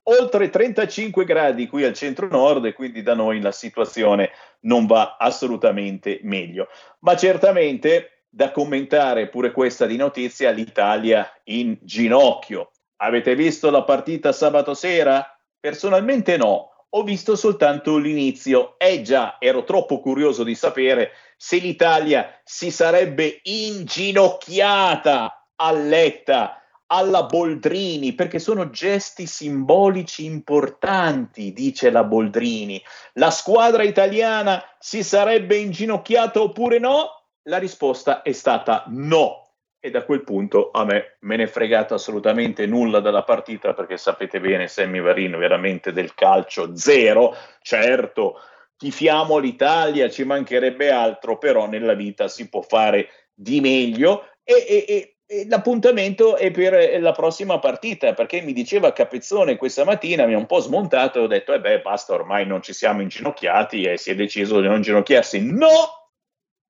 [0.05, 4.33] Oltre 35 gradi qui al centro nord e quindi da noi la situazione
[4.63, 6.69] non va assolutamente meglio.
[6.99, 12.72] Ma certamente da commentare pure questa di notizia l'Italia in ginocchio.
[13.05, 15.27] Avete visto la partita sabato sera?
[15.59, 18.79] Personalmente no, ho visto soltanto l'inizio.
[18.79, 27.25] Eh già, ero troppo curioso di sapere se l'Italia si sarebbe inginocchiata a Letta, alla
[27.25, 32.81] Boldrini, perché sono gesti simbolici importanti, dice la Boldrini.
[33.15, 37.25] La squadra italiana si sarebbe inginocchiata oppure no?
[37.49, 39.42] La risposta è stata no
[39.85, 43.97] e da quel punto a me me ne è fregato assolutamente nulla dalla partita perché
[43.97, 48.39] sapete bene Sammy Varin veramente del calcio zero, certo
[48.77, 54.85] tifiamo l'Italia, ci mancherebbe altro, però nella vita si può fare di meglio e, e,
[54.89, 60.35] e, e l'appuntamento è per la prossima partita perché mi diceva Capezzone questa mattina, mi
[60.35, 63.83] ha un po' smontato e ho detto, eh beh basta, ormai non ci siamo inginocchiati
[63.83, 65.41] e si è deciso di non inginocchiarsi.
[65.41, 66.02] No!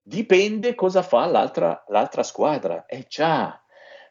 [0.03, 2.87] Dipende cosa fa l'altra, l'altra squadra.
[2.87, 3.63] Eh già,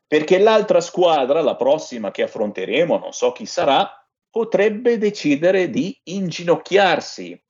[0.08, 3.89] perché l'altra squadra, la prossima che affronteremo, non so chi sarà,
[4.30, 7.42] potrebbe decidere di inginocchiarsi.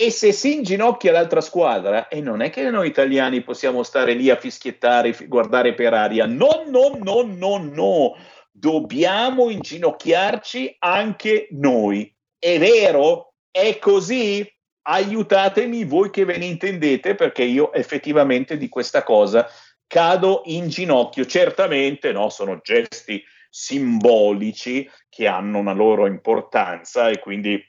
[0.00, 4.30] E se si inginocchia l'altra squadra, e non è che noi italiani possiamo stare lì
[4.30, 6.24] a fischiettare, guardare per aria.
[6.24, 8.16] No, no, no, no, no.
[8.52, 12.14] Dobbiamo inginocchiarci anche noi.
[12.38, 13.34] È vero?
[13.50, 14.46] È così?
[14.90, 19.46] Aiutatemi voi che ve ne intendete, perché io effettivamente di questa cosa
[19.86, 21.26] cado in ginocchio.
[21.26, 27.62] Certamente no, sono gesti simbolici che hanno una loro importanza e quindi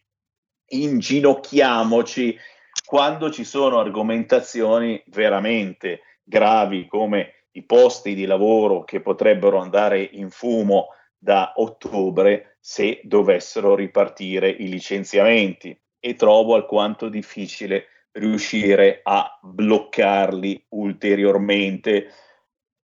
[0.68, 2.38] inginocchiamoci
[2.86, 10.30] quando ci sono argomentazioni veramente gravi come i posti di lavoro che potrebbero andare in
[10.30, 20.66] fumo da ottobre se dovessero ripartire i licenziamenti e trovo alquanto difficile riuscire a bloccarli
[20.70, 22.12] ulteriormente.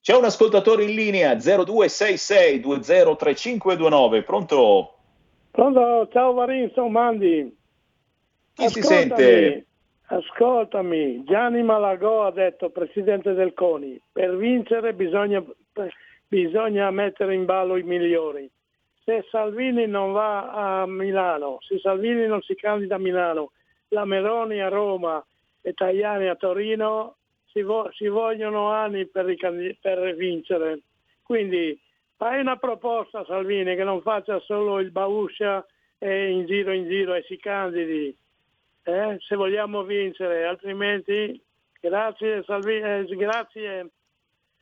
[0.01, 4.97] C'è un ascoltatore in linea 0266 203529, pronto?
[5.51, 7.55] Pronto, ciao Varin, sono Mandi.
[8.53, 9.65] Chi si sente?
[10.07, 15.43] Ascoltami, Gianni Malagò ha detto, presidente del CONI, per vincere bisogna,
[16.27, 18.49] bisogna mettere in ballo i migliori.
[19.03, 23.51] Se Salvini non va a Milano, se Salvini non si candida a Milano,
[23.89, 25.23] la Meloni a Roma
[25.61, 27.17] e Tajani a Torino,
[27.51, 30.79] si, vo- si vogliono anni per, ricandi- per vincere.
[31.21, 31.79] Quindi
[32.15, 35.65] fai una proposta Salvini che non faccia solo il bauscia
[35.97, 38.15] e in giro in giro e si candidi
[38.83, 41.41] eh, se vogliamo vincere, altrimenti
[41.79, 43.89] grazie Salvini, eh, grazie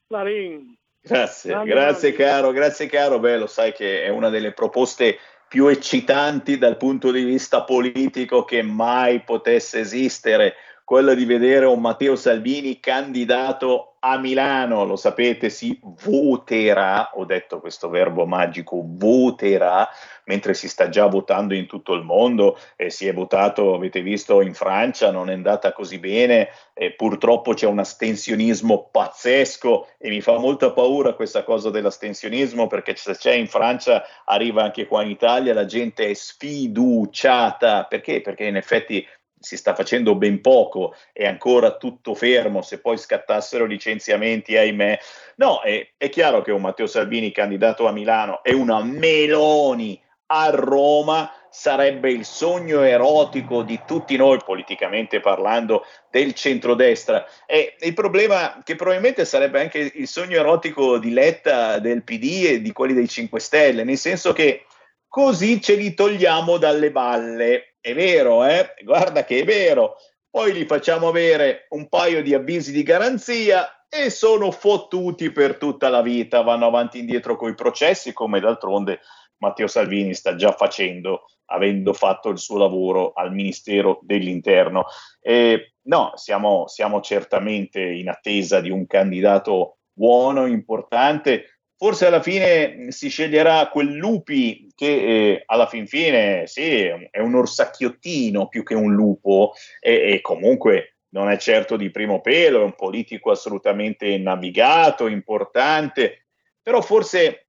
[0.07, 0.77] Marin.
[1.03, 5.67] Grazie, Andiamo grazie caro, grazie caro, beh lo sai che è una delle proposte più
[5.67, 10.53] eccitanti dal punto di vista politico che mai potesse esistere,
[10.85, 17.59] quella di vedere un Matteo Salvini candidato a Milano, lo sapete, si voterà, ho detto
[17.59, 19.87] questo verbo magico, voterà,
[20.25, 24.41] mentre si sta già votando in tutto il mondo, e si è votato, avete visto,
[24.41, 30.21] in Francia, non è andata così bene, e purtroppo c'è un astensionismo pazzesco e mi
[30.21, 35.11] fa molta paura questa cosa dell'astensionismo, perché se c'è in Francia, arriva anche qua in
[35.11, 38.21] Italia, la gente è sfiduciata, perché?
[38.21, 39.07] Perché in effetti
[39.41, 44.99] si sta facendo ben poco, è ancora tutto fermo, se poi scattassero licenziamenti, ahimè.
[45.37, 50.49] No, è, è chiaro che un Matteo Salvini candidato a Milano e una Meloni a
[50.51, 57.25] Roma sarebbe il sogno erotico di tutti noi, politicamente parlando, del centrodestra.
[57.45, 62.61] E il problema che probabilmente sarebbe anche il sogno erotico di Letta, del PD e
[62.61, 64.65] di quelli dei 5 Stelle, nel senso che
[65.09, 68.75] così ce li togliamo dalle balle è vero, eh?
[68.83, 69.95] guarda che è vero.
[70.29, 75.89] Poi gli facciamo avere un paio di avvisi di garanzia e sono fottuti per tutta
[75.89, 79.01] la vita, vanno avanti e indietro con i processi, come d'altronde
[79.37, 84.85] Matteo Salvini sta già facendo, avendo fatto il suo lavoro al Ministero dell'Interno.
[85.19, 91.50] E no, siamo, siamo certamente in attesa di un candidato buono, importante,
[91.81, 97.33] forse alla fine si sceglierà quel lupi che eh, alla fin fine sì, è un
[97.33, 102.63] orsacchiottino più che un lupo e, e, comunque non è certo di primo pelo, è
[102.65, 106.27] un politico assolutamente navigato, importante,
[106.61, 107.47] però forse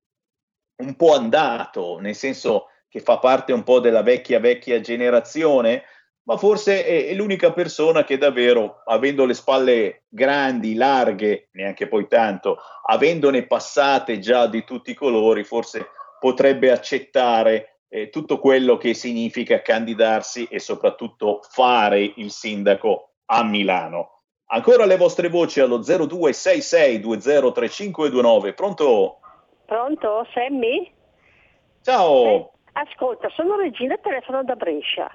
[0.76, 5.83] un po' andato, nel senso che fa parte un po' della vecchia vecchia generazione,
[6.25, 12.59] ma forse è, l'unica persona che davvero, avendo le spalle grandi, larghe, neanche poi tanto,
[12.87, 15.89] avendone passate già di tutti i colori, forse
[16.20, 24.20] potrebbe accettare eh, tutto quello che significa candidarsi e soprattutto fare il sindaco a Milano.
[24.47, 28.55] Ancora le vostre voci allo 0266203529.
[28.55, 29.18] Pronto?
[29.64, 30.93] Pronto, Sammy?
[31.83, 32.25] Ciao.
[32.25, 35.11] Eh, ascolta, sono Regina, telefono da Brescia.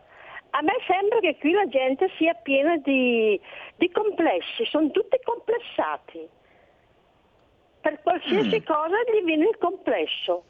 [0.51, 3.39] A me sembra che qui la gente sia piena di,
[3.75, 6.27] di complessi, sono tutti complessati.
[7.81, 8.65] Per qualsiasi mm.
[8.65, 10.45] cosa gli viene il complesso.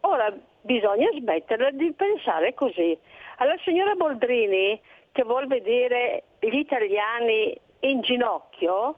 [0.00, 2.96] Ora bisogna smettere di pensare così.
[3.36, 4.80] Alla signora Boldrini,
[5.12, 8.96] che vuol vedere gli italiani in ginocchio,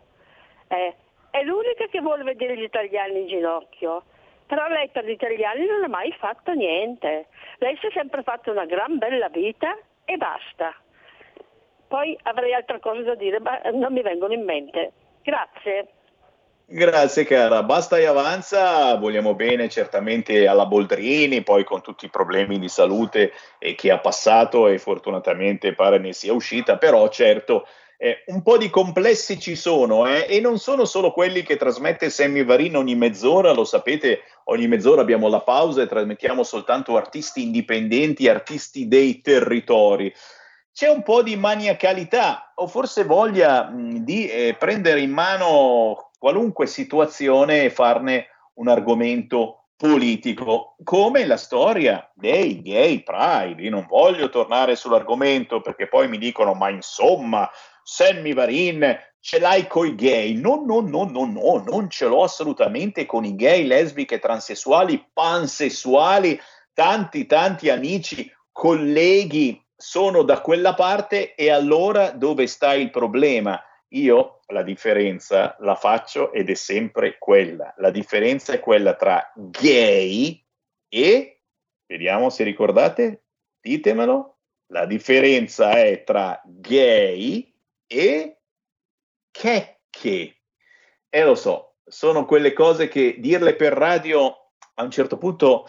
[0.69, 0.95] eh,
[1.31, 4.05] è l'unica che vuole vedere gli italiani in ginocchio.
[4.47, 7.27] Però lei per gli italiani non ha mai fatto niente.
[7.59, 9.77] Lei si è sempre fatta una gran bella vita
[10.11, 10.75] e basta.
[11.87, 14.93] Poi avrei altre cose da dire, ma non mi vengono in mente.
[15.23, 15.89] Grazie.
[16.73, 22.61] Grazie cara, basta e avanza, vogliamo bene certamente alla Boldrini, poi con tutti i problemi
[22.61, 27.67] di salute eh, che ha passato e fortunatamente pare ne sia uscita, però certo
[28.03, 32.09] eh, un po' di complessi ci sono eh, e non sono solo quelli che trasmette
[32.09, 37.43] Sammy Varin ogni mezz'ora, lo sapete, ogni mezz'ora abbiamo la pausa e trasmettiamo soltanto artisti
[37.43, 40.11] indipendenti, artisti dei territori.
[40.73, 46.67] c'è un po' di maniacalità o forse voglia mh, di eh, prendere in mano qualunque
[46.67, 53.63] situazione e farne un argomento politico, come la storia dei gay pride.
[53.63, 57.51] Io non voglio tornare sull'argomento perché poi mi dicono, ma insomma,
[57.93, 60.35] Sammy Varin ce l'hai coi gay?
[60.35, 66.41] No, no, no, no, no, non ce l'ho assolutamente con i gay, lesbiche, transessuali, pansessuali,
[66.73, 73.61] tanti, tanti amici, colleghi sono da quella parte e allora dove sta il problema?
[73.89, 77.75] Io la differenza la faccio ed è sempre quella.
[77.79, 80.41] La differenza è quella tra gay
[80.89, 81.41] e,
[81.87, 83.25] vediamo se ricordate,
[83.61, 84.37] ditemelo,
[84.69, 87.50] la differenza è tra gay
[87.93, 88.39] e
[89.33, 90.37] checche.
[91.09, 95.67] E lo so, sono quelle cose che dirle per radio a un certo punto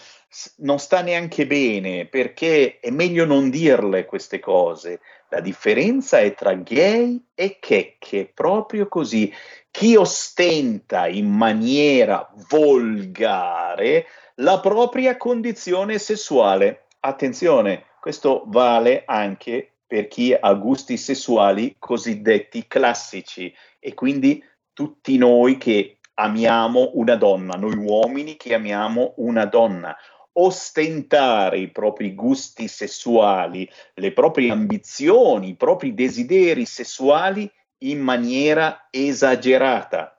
[0.58, 5.02] non sta neanche bene perché è meglio non dirle queste cose.
[5.30, 9.34] La differenza è tra gay e checche, proprio così.
[9.72, 14.06] Chi ostenta in maniera volgare
[14.36, 16.88] la propria condizione sessuale.
[17.00, 25.58] Attenzione, questo vale anche per chi ha gusti sessuali cosiddetti classici e quindi tutti noi
[25.58, 29.94] che amiamo una donna, noi uomini che amiamo una donna.
[30.32, 40.18] Ostentare i propri gusti sessuali, le proprie ambizioni, i propri desideri sessuali in maniera esagerata.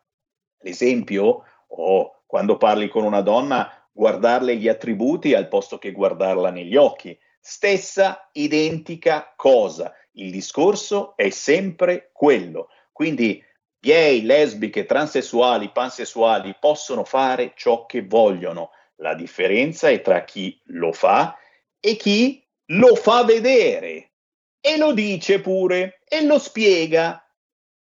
[0.58, 6.76] L'esempio, oh, quando parli con una donna, guardarle gli attributi al posto che guardarla negli
[6.76, 7.18] occhi.
[7.44, 9.92] Stessa identica cosa.
[10.12, 12.68] Il discorso è sempre quello.
[12.92, 13.42] Quindi
[13.84, 18.70] Gay, lesbiche, transessuali, pansessuali possono fare ciò che vogliono.
[18.98, 21.36] La differenza è tra chi lo fa
[21.80, 24.12] e chi lo fa vedere
[24.60, 27.28] e lo dice pure e lo spiega.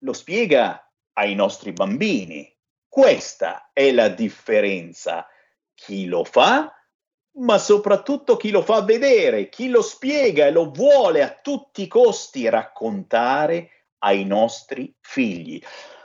[0.04, 2.48] Lo spiega ai nostri bambini.
[2.88, 5.26] Questa è la differenza.
[5.74, 6.72] Chi lo fa,
[7.32, 11.88] ma soprattutto chi lo fa vedere, chi lo spiega e lo vuole a tutti i
[11.88, 15.60] costi raccontare ai nostri figli.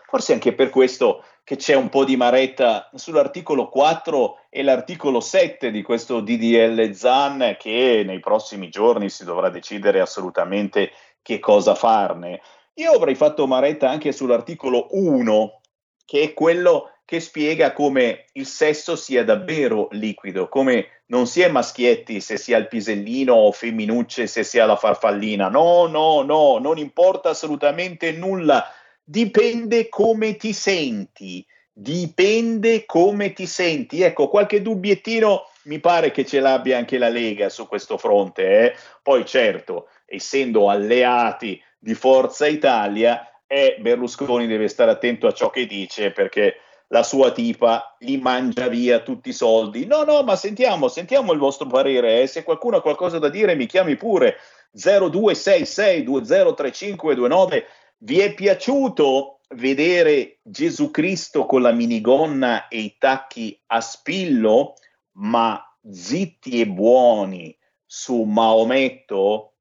[0.08, 5.70] Forse anche per questo che c'è un po' di maretta sull'articolo 4 e l'articolo 7
[5.70, 12.42] di questo DDL ZAN che nei prossimi giorni si dovrà decidere assolutamente che cosa farne.
[12.76, 15.62] Io avrei fatto maretta anche sull'articolo 1,
[16.04, 21.50] che è quello che spiega come il sesso sia davvero liquido, come non si è
[21.50, 25.50] maschietti se si ha il pisellino o femminucce se si ha la farfallina.
[25.50, 28.72] No, no, no, non importa assolutamente nulla.
[29.04, 31.46] Dipende come ti senti.
[31.72, 34.02] Dipende come ti senti.
[34.02, 38.62] Ecco, qualche dubbiettino mi pare che ce l'abbia anche la Lega su questo fronte.
[38.62, 38.76] Eh?
[39.04, 45.68] Poi certo, essendo alleati di Forza Italia, eh, Berlusconi deve stare attento a ciò che
[45.68, 46.58] dice perché
[46.90, 49.86] la sua tipa gli mangia via tutti i soldi.
[49.86, 52.22] No, no, ma sentiamo, sentiamo il vostro parere.
[52.22, 52.28] Eh.
[52.28, 54.38] Se qualcuno ha qualcosa da dire, mi chiami pure
[54.76, 57.64] 0266203529.
[57.98, 64.74] Vi è piaciuto vedere Gesù Cristo con la minigonna e i tacchi a spillo,
[65.14, 69.52] ma zitti e buoni su Maometto?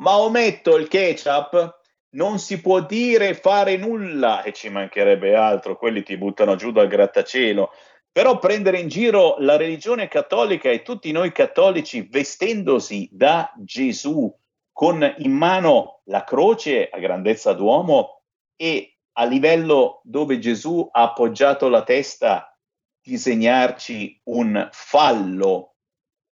[0.00, 1.79] Maometto il ketchup?
[2.10, 6.88] Non si può dire fare nulla e ci mancherebbe altro, quelli ti buttano giù dal
[6.88, 7.70] grattacielo.
[8.12, 14.34] Però prendere in giro la religione cattolica e tutti noi cattolici vestendosi da Gesù
[14.72, 18.22] con in mano la croce a grandezza d'uomo
[18.56, 22.58] e a livello dove Gesù ha appoggiato la testa
[23.02, 25.74] disegnarci un fallo,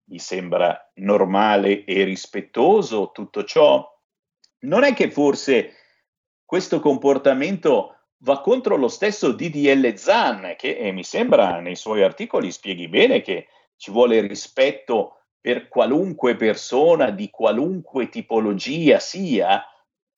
[0.09, 3.96] mi sembra normale e rispettoso tutto ciò?
[4.61, 5.75] Non è che forse
[6.45, 12.51] questo comportamento va contro lo stesso DDL Zan, che eh, mi sembra nei suoi articoli
[12.51, 19.65] spieghi bene che ci vuole rispetto per qualunque persona di qualunque tipologia sia.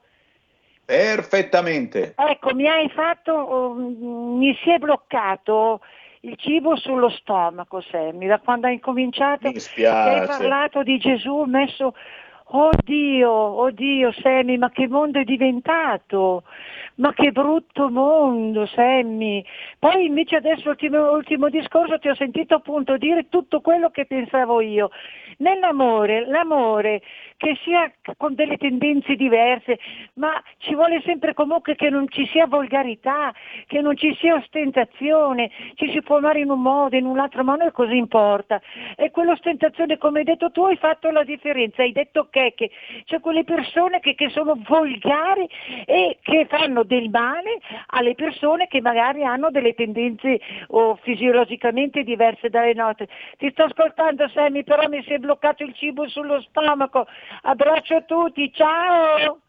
[0.86, 2.16] Perfettamente.
[2.18, 5.82] Ecco, mi hai fatto, oh, mi si è bloccato
[6.22, 10.26] il cibo sullo stomaco, Sammy, da quando hai incominciato, Mi che hai spiace.
[10.26, 11.94] parlato di Gesù, ho messo,
[12.46, 16.44] oddio, oddio Sammy, ma che mondo è diventato,
[17.00, 19.44] ma che brutto mondo Sammy.
[19.78, 24.62] Poi invece adesso, ultimo, ultimo discorso, ti ho sentito appunto dire tutto quello che pensavo
[24.62, 24.90] io.
[25.38, 27.02] Nell'amore, l'amore
[27.40, 29.80] che sia con delle tendenze diverse,
[30.16, 33.34] ma ci vuole sempre comunque che non ci sia volgarità,
[33.66, 37.46] che non ci sia ostentazione, ci si può amare in un modo, in un altro,
[37.46, 38.62] ma non cosa importa.
[38.98, 42.72] E quell'ostentazione, come hai detto tu, hai fatto la differenza, hai detto che, che
[43.06, 45.48] c'è quelle persone che, che sono volgari
[45.86, 47.60] e che fanno del male
[47.92, 53.08] alle persone che magari hanno delle tendenze o fisiologicamente diverse dalle nostre.
[53.38, 57.06] Ti sto ascoltando Sammy, però mi si è bloccato il cibo sullo stomaco.
[57.44, 59.42] Abbraccio a tutti, ciao!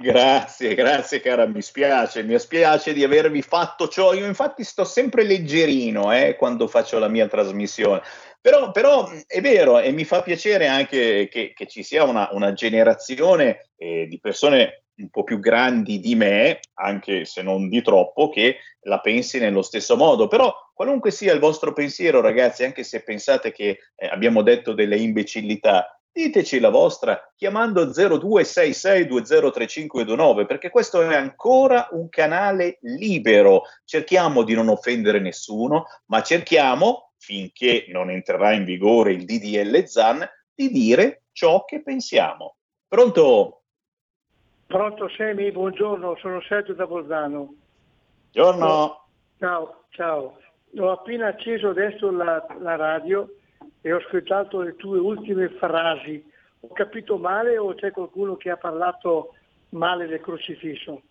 [0.00, 4.14] Grazie, grazie cara, mi spiace, mi spiace di avervi fatto ciò.
[4.14, 8.00] Io infatti sto sempre leggerino eh, quando faccio la mia trasmissione.
[8.40, 12.52] Però, però è vero e mi fa piacere anche che, che ci sia una, una
[12.52, 18.30] generazione eh, di persone un po' più grandi di me, anche se non di troppo,
[18.30, 20.28] che la pensi nello stesso modo.
[20.28, 24.96] Però qualunque sia il vostro pensiero, ragazzi, anche se pensate che eh, abbiamo detto delle
[24.96, 33.62] imbecillità, diteci la vostra chiamando 0266203529 perché questo è ancora un canale libero.
[33.84, 40.28] Cerchiamo di non offendere nessuno, ma cerchiamo, finché non entrerà in vigore il DDL ZAN,
[40.54, 42.56] di dire ciò che pensiamo.
[42.86, 43.61] Pronto?
[44.72, 47.52] Pronto Semi, buongiorno, sono Sergio da Bolzano.
[48.32, 49.04] Buongiorno.
[49.38, 50.38] Ciao, ciao.
[50.78, 53.28] Ho appena acceso adesso la, la radio
[53.82, 56.24] e ho ascoltato le tue ultime frasi.
[56.60, 59.34] Ho capito male o c'è qualcuno che ha parlato
[59.72, 61.02] male del crocifisso?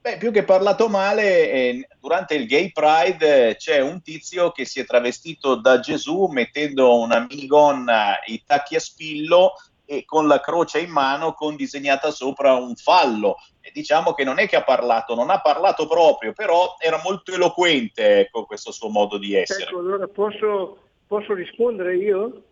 [0.00, 4.64] Beh, più che parlato male, eh, durante il Gay Pride eh, c'è un tizio che
[4.64, 9.52] si è travestito da Gesù mettendo una minigonna, i tacchi a spillo
[9.86, 13.36] e con la croce in mano con disegnata sopra un fallo.
[13.60, 17.32] E diciamo che non è che ha parlato, non ha parlato proprio, però era molto
[17.32, 19.64] eloquente, ecco, questo suo modo di essere.
[19.64, 22.42] Ecco, allora posso, posso rispondere io?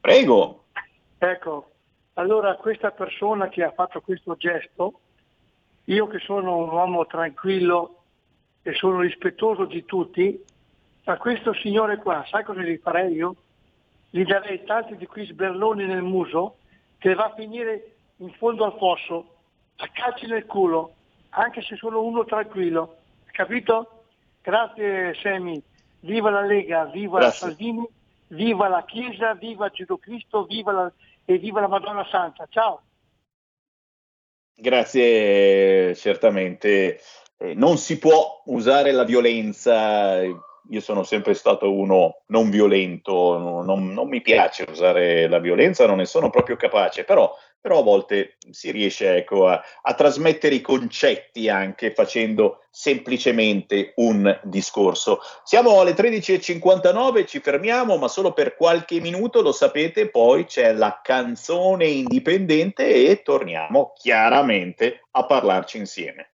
[0.00, 0.64] Prego.
[1.18, 1.70] Ecco,
[2.14, 5.00] allora questa persona che ha fatto questo gesto,
[5.84, 8.02] io che sono un uomo tranquillo
[8.62, 10.42] e sono rispettoso di tutti,
[11.04, 13.36] a questo signore qua, sai cosa gli farei io?
[14.14, 16.58] Gli darei tanti di quei sberloni nel muso
[16.98, 19.38] che va a finire in fondo al fosso,
[19.78, 20.94] a calci nel culo,
[21.30, 22.98] anche se sono uno tranquillo.
[23.32, 24.04] Capito?
[24.40, 25.60] Grazie Semi.
[25.98, 27.48] Viva la Lega, viva Grazie.
[27.48, 27.84] Salvini,
[28.28, 30.92] viva la Chiesa, viva Gesù Cristo, viva la,
[31.24, 32.46] e viva la Madonna Santa.
[32.48, 32.82] Ciao.
[34.54, 37.00] Grazie, certamente.
[37.36, 40.20] Eh, non si può usare la violenza.
[40.70, 45.86] Io sono sempre stato uno non violento, no- non, non mi piace usare la violenza,
[45.86, 50.54] non ne sono proprio capace, però, però a volte si riesce ecco, a, a trasmettere
[50.54, 55.20] i concetti anche facendo semplicemente un discorso.
[55.44, 61.00] Siamo alle 13.59, ci fermiamo, ma solo per qualche minuto, lo sapete, poi c'è la
[61.02, 66.33] canzone indipendente e torniamo chiaramente a parlarci insieme.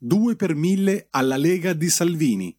[0.00, 2.56] 2 per 1000 alla Lega di Salvini.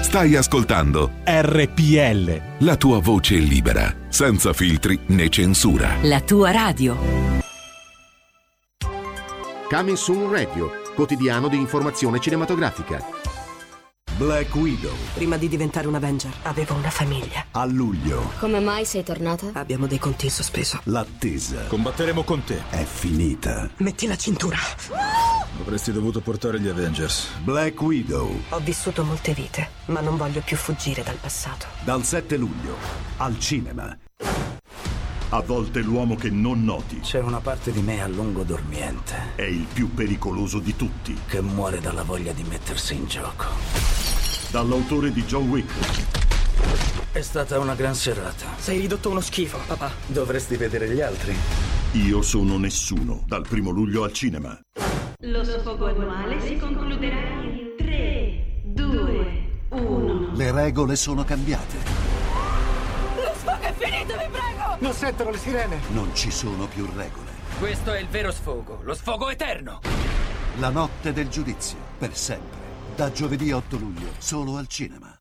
[0.00, 2.64] Stai ascoltando RPL.
[2.64, 5.96] la tua voce libera, senza filtri né censura.
[6.02, 6.96] La tua radio.
[9.68, 13.23] Coming Soon Radio, quotidiano di informazione cinematografica.
[14.16, 14.92] Black Widow.
[15.14, 17.46] Prima di diventare un Avenger avevo una famiglia.
[17.50, 18.30] A luglio.
[18.38, 19.50] Come mai sei tornata?
[19.54, 20.78] Abbiamo dei conti in sospeso.
[20.84, 21.64] L'attesa.
[21.66, 22.62] Combatteremo con te.
[22.70, 23.68] È finita.
[23.78, 24.56] Metti la cintura.
[25.60, 27.28] Avresti dovuto portare gli Avengers.
[27.42, 28.40] Black Widow.
[28.50, 31.66] Ho vissuto molte vite, ma non voglio più fuggire dal passato.
[31.82, 32.76] Dal 7 luglio.
[33.16, 33.96] Al cinema.
[35.30, 39.42] A volte l'uomo che non noti C'è una parte di me a lungo dormiente è
[39.42, 41.18] il più pericoloso di tutti.
[41.26, 43.46] che muore dalla voglia di mettersi in gioco.
[44.54, 47.10] Dall'autore di John Wick.
[47.10, 48.46] È stata una gran serata.
[48.56, 49.90] Sei ridotto uno schifo, papà.
[50.06, 51.34] Dovresti vedere gli altri.
[51.94, 53.24] Io sono nessuno.
[53.26, 54.56] Dal primo luglio al cinema.
[55.22, 60.32] Lo sfogo annuale si concluderà in 3, 2, 1.
[60.36, 61.76] Le regole sono cambiate.
[63.16, 64.76] Lo sfogo è finito, vi prego!
[64.78, 65.80] Non sentono le sirene.
[65.88, 67.28] Non ci sono più regole.
[67.58, 69.80] Questo è il vero sfogo, lo sfogo eterno.
[70.58, 71.76] La notte del giudizio.
[71.98, 72.63] Per sempre.
[72.96, 74.06] Da giovedì 8 luglio.
[74.18, 75.12] Solo al cinema.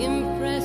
[0.00, 0.59] Impressed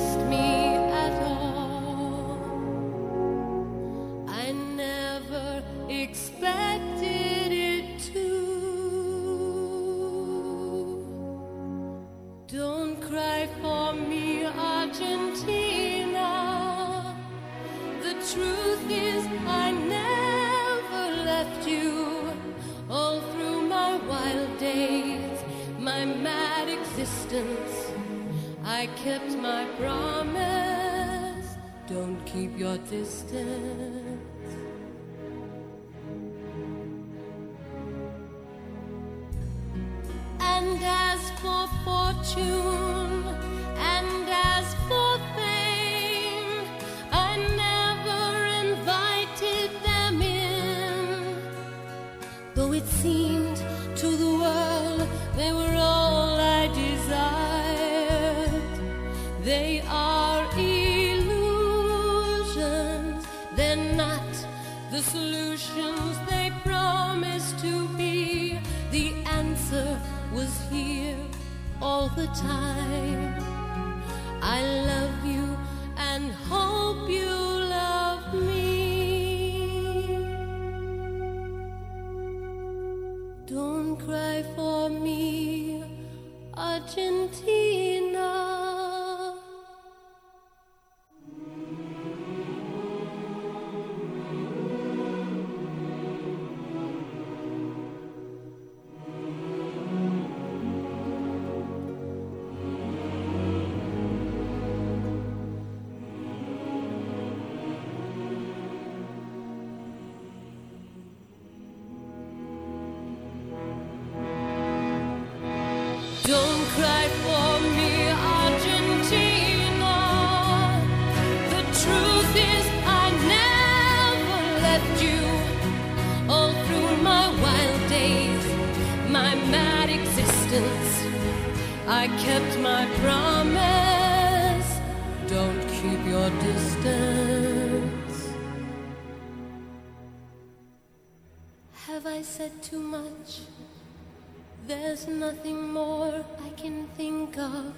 [147.38, 147.74] of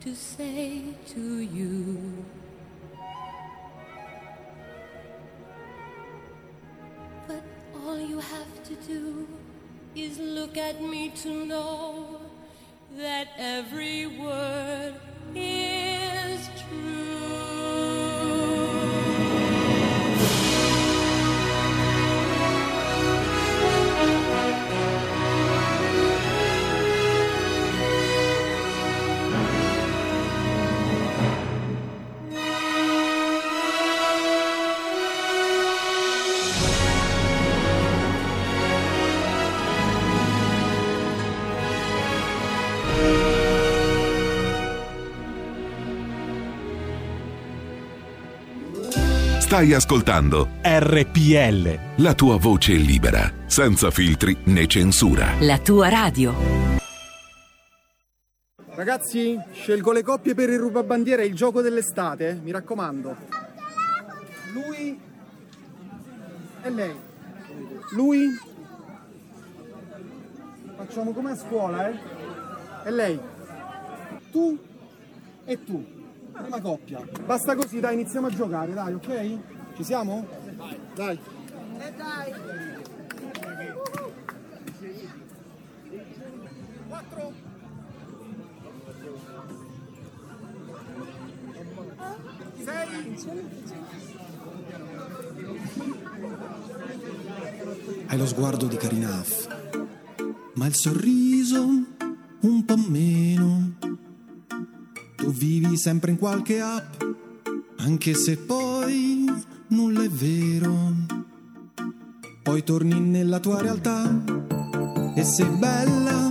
[0.00, 2.24] to say to you.
[7.26, 7.42] But
[7.74, 9.28] all you have to do
[9.94, 12.20] is look at me to know
[12.96, 14.94] that every word
[49.50, 52.02] Stai ascoltando RPL.
[52.04, 55.32] La tua voce libera, senza filtri né censura.
[55.40, 56.32] La tua radio.
[58.76, 63.16] Ragazzi, scelgo le coppie per il rubabandiera, il gioco dell'estate, eh, mi raccomando.
[64.52, 65.00] Lui
[66.62, 66.94] e lei.
[67.90, 68.28] Lui.
[70.76, 71.98] Facciamo come a scuola, eh?
[72.84, 73.18] E lei.
[74.30, 74.56] Tu
[75.44, 75.98] e tu.
[76.42, 77.00] Prima coppia.
[77.24, 79.38] Basta così, dai, iniziamo a giocare, dai, ok?
[79.76, 80.26] Ci siamo?
[80.94, 81.18] Dai.
[81.78, 82.34] E dai.
[86.88, 87.32] Quattro.
[98.06, 99.46] Hai lo sguardo di Karinaf,
[100.54, 101.62] ma il sorriso
[102.40, 103.98] un po' meno.
[105.20, 107.02] Tu vivi sempre in qualche app,
[107.76, 109.26] anche se poi
[109.68, 110.92] nulla è vero.
[112.42, 114.24] Poi torni nella tua realtà
[115.14, 116.30] e sei bella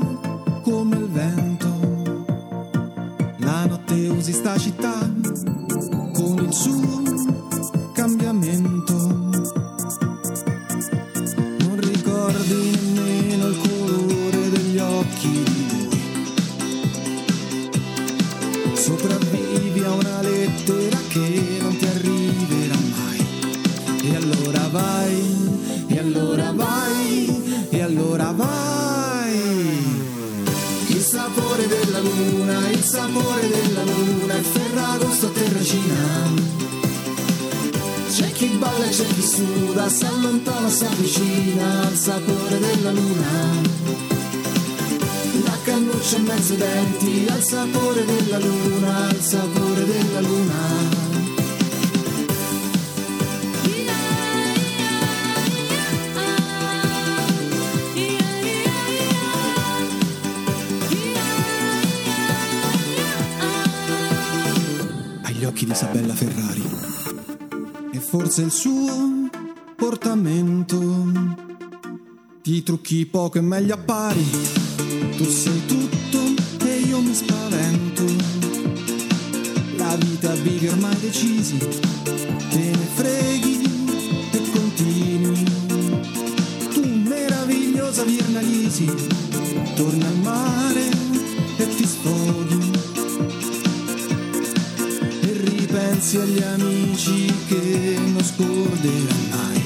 [0.64, 2.26] come il vento.
[3.38, 4.98] La notte usi sta città
[6.14, 6.99] con il suo
[38.82, 43.28] E c'è chi si allontana, si avvicina al sapore della luna.
[45.44, 50.89] La cannuccia in mezzo ai denti, al sapore della luna, al sapore della luna.
[68.40, 69.30] Forse il suo
[69.76, 70.80] portamento.
[72.42, 74.26] Ti trucchi poco e meglio appari,
[75.18, 78.06] tu sei tutto e io mi spavento.
[79.78, 83.62] La vita vivi ormai decisi, te ne freghi
[84.32, 85.44] e continui.
[86.74, 88.86] Tu meravigliosa Virnalisi,
[89.76, 90.90] torna al mare
[91.58, 92.72] e ti sfoghi
[95.22, 97.29] e ripensi agli amici
[98.40, 99.62] scorderai mai.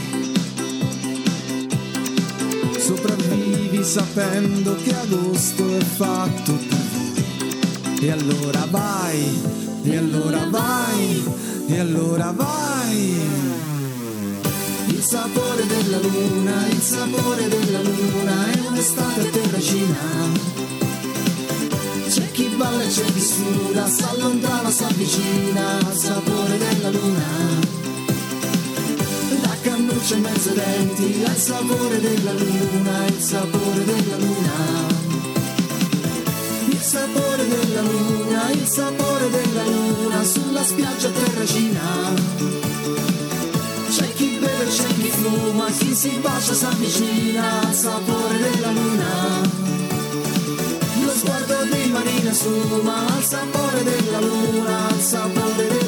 [2.79, 7.11] Sopravvivi sapendo che agosto è fatto per voi.
[8.01, 9.41] E allora vai,
[9.83, 11.23] e allora vai,
[11.67, 13.15] e allora vai.
[14.87, 20.51] Il sapore della luna, il sapore della luna è un'estate a terracina.
[22.09, 27.82] C'è chi balla e c'è chi suda, si allontana, si avvicina al sapore della luna.
[30.05, 34.51] In mezzo denti, al sapore della luna, il sapore della luna.
[36.67, 42.13] Il sapore della luna, il sapore della luna, sulla spiaggia terracina.
[43.89, 49.41] C'è chi beve, c'è chi fuma, chi si bacia, si avvicina al sapore della luna.
[51.05, 55.82] Lo sguardo di marina su, ma al sapore della luna, al sapore della luna.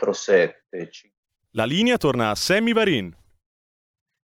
[0.00, 0.52] 4-7.
[1.52, 3.16] La linea torna a Sammy Varin.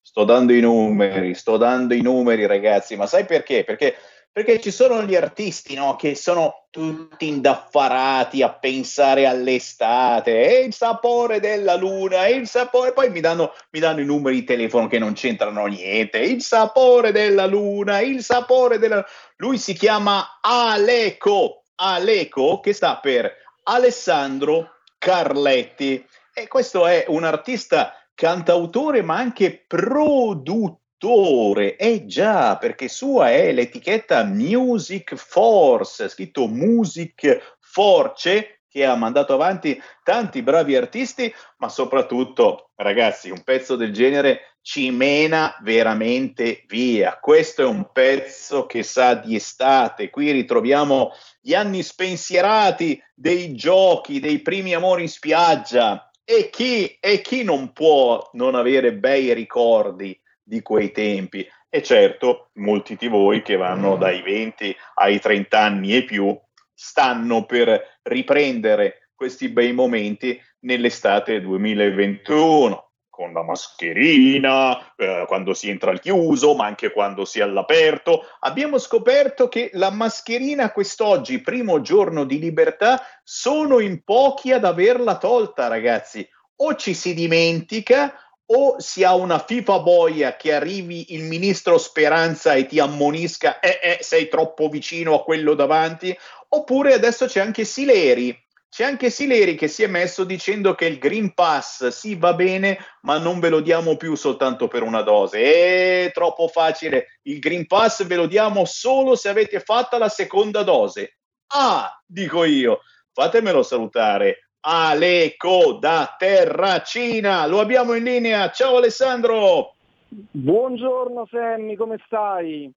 [0.02, 3.64] Sto dando i numeri, sto dando i numeri ragazzi, ma sai perché?
[3.64, 3.96] Perché
[4.32, 10.72] perché ci sono gli artisti no, che sono tutti indaffarati a pensare all'estate e il
[10.72, 14.86] sapore della luna e il sapore poi mi danno, mi danno, i numeri di telefono
[14.86, 19.04] che non c'entrano niente il sapore della luna il sapore della
[19.38, 27.94] lui si chiama Aleco Aleco che sta per Alessandro Carletti e questo è un artista
[28.14, 31.76] cantautore ma anche produttore.
[31.76, 39.80] Eh già, perché sua è l'etichetta Music Force, scritto Music Force, che ha mandato avanti
[40.02, 47.18] tanti bravi artisti, ma soprattutto, ragazzi, un pezzo del genere ci mena veramente via.
[47.18, 50.10] Questo è un pezzo che sa di estate.
[50.10, 56.10] Qui ritroviamo gli anni spensierati dei giochi, dei primi amori in spiaggia.
[56.24, 61.46] E chi, e chi non può non avere bei ricordi di quei tempi?
[61.68, 66.38] E certo, molti di voi che vanno dai 20 ai 30 anni e più
[66.72, 72.89] stanno per riprendere questi bei momenti nell'estate 2021
[73.20, 78.24] con la mascherina, eh, quando si entra al chiuso, ma anche quando si è all'aperto.
[78.40, 85.18] Abbiamo scoperto che la mascherina quest'oggi, primo giorno di libertà, sono in pochi ad averla
[85.18, 86.26] tolta, ragazzi.
[86.62, 88.14] O ci si dimentica
[88.52, 93.80] o si ha una FIFA boia che arrivi il ministro Speranza e ti ammonisca, eh,
[93.82, 96.16] eh, sei troppo vicino a quello davanti,
[96.48, 98.34] oppure adesso c'è anche Sileri
[98.70, 102.78] c'è anche Sileri che si è messo dicendo che il Green Pass sì va bene,
[103.02, 106.04] ma non ve lo diamo più soltanto per una dose.
[106.06, 107.18] È troppo facile.
[107.22, 111.18] Il Green Pass ve lo diamo solo se avete fatta la seconda dose.
[111.48, 114.50] Ah, dico io, fatemelo salutare.
[114.60, 118.50] Aleco da Terracina, lo abbiamo in linea.
[118.50, 119.74] Ciao Alessandro.
[120.08, 122.72] Buongiorno Sammy, come stai?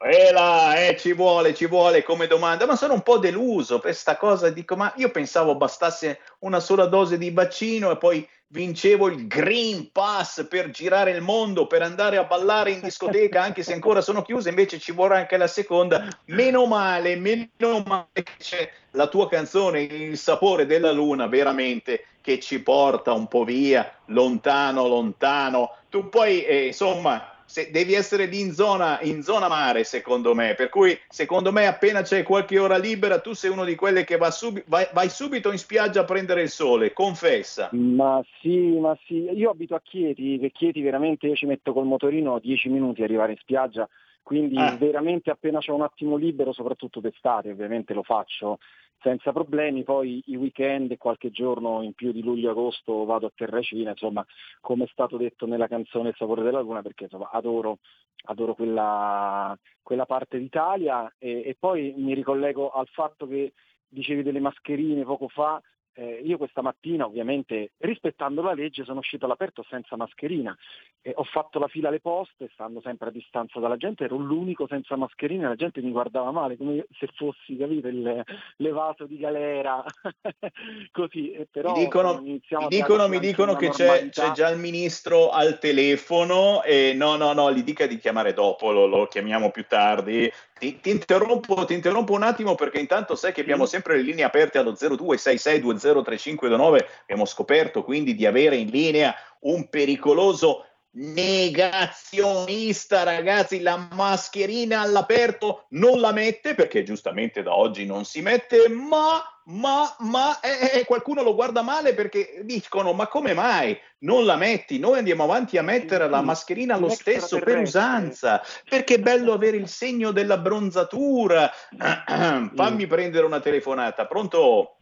[0.00, 3.90] E là, eh, ci vuole, ci vuole come domanda, ma sono un po' deluso per
[3.90, 9.08] questa cosa, dico, ma io pensavo bastasse una sola dose di vaccino e poi vincevo
[9.08, 13.72] il Green Pass per girare il mondo, per andare a ballare in discoteca, anche se
[13.72, 16.06] ancora sono chiuse, invece ci vorrà anche la seconda.
[16.26, 22.38] Meno male, meno male che c'è la tua canzone, Il sapore della luna, veramente, che
[22.38, 25.74] ci porta un po' via, lontano, lontano.
[25.88, 30.54] Tu poi, eh, insomma se, devi essere lì in zona, in zona mare, secondo me.
[30.54, 34.18] Per cui, secondo me, appena c'è qualche ora libera, tu sei uno di quelli che
[34.18, 36.92] va subi- vai, vai, subito in spiaggia a prendere il sole.
[36.92, 37.70] Confessa.
[37.72, 39.30] Ma sì, ma sì.
[39.32, 43.04] Io abito a Chieti, che Chieti veramente io ci metto col motorino 10 minuti a
[43.04, 43.88] arrivare in spiaggia.
[44.28, 44.76] Quindi ah.
[44.76, 48.58] veramente appena c'è un attimo libero, soprattutto d'estate, ovviamente lo faccio
[49.00, 53.92] senza problemi, poi i weekend e qualche giorno in più di luglio-agosto vado a Terracina,
[53.92, 54.22] insomma,
[54.60, 57.78] come è stato detto nella canzone Il sapore della luna, perché insomma, adoro,
[58.26, 61.10] adoro quella, quella, parte d'Italia.
[61.16, 63.54] E, e poi mi ricollego al fatto che
[63.88, 65.58] dicevi delle mascherine poco fa,
[65.98, 70.56] eh, io questa mattina ovviamente rispettando la legge sono uscito all'aperto senza mascherina,
[71.02, 74.68] eh, ho fatto la fila alle poste, stando sempre a distanza dalla gente, ero l'unico
[74.68, 78.24] senza mascherina, la gente mi guardava male come se fossi, capito, il,
[78.58, 79.82] l'evaso di galera,
[80.92, 85.30] così, eh, però mi dicono, mi dicono, mi dicono che c'è, c'è, già il ministro
[85.30, 89.66] al telefono e no, no, no, gli dica di chiamare dopo, lo, lo chiamiamo più
[89.66, 94.02] tardi, ti, ti, interrompo, ti, interrompo, un attimo perché intanto sai che abbiamo sempre le
[94.02, 96.84] linee aperte allo 0266203529.
[97.02, 103.60] Abbiamo scoperto quindi di avere in linea un pericoloso negazionista, ragazzi.
[103.60, 109.94] La mascherina all'aperto non la mette perché giustamente da oggi non si mette, ma ma,
[110.00, 114.78] ma eh, eh, qualcuno lo guarda male perché dicono ma come mai non la metti?
[114.78, 119.56] Noi andiamo avanti a mettere la mascherina lo stesso per usanza, perché è bello avere
[119.56, 121.50] il segno della bronzatura.
[122.54, 124.76] Fammi prendere una telefonata, pronto?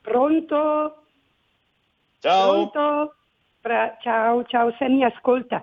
[0.00, 1.04] Pronto?
[2.20, 2.70] Ciao.
[2.70, 3.14] Pronto?
[3.60, 5.62] Pra- ciao, ciao, se mi ascolta.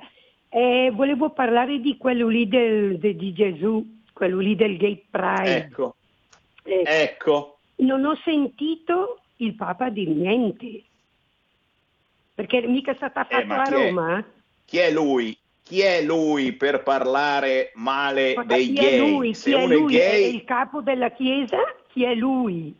[0.49, 3.83] Eh, volevo parlare di quello lì del, de- di Gesù,
[4.13, 5.55] quello lì del Gay Pride.
[5.55, 5.95] Ecco,
[6.63, 7.56] ecco.
[7.77, 10.83] Non ho sentito il Papa dire niente.
[12.33, 13.87] Perché mica è stata fatta Eh, a chi è?
[13.87, 14.25] Roma.
[14.65, 15.37] Chi è lui?
[15.63, 18.85] Chi è lui per parlare male Ma dei chi gay?
[18.85, 19.33] è lui?
[19.33, 19.95] Se Chi è uno è lui?
[19.95, 21.57] È gay, il capo della Chiesa?
[21.91, 22.73] Chi è lui?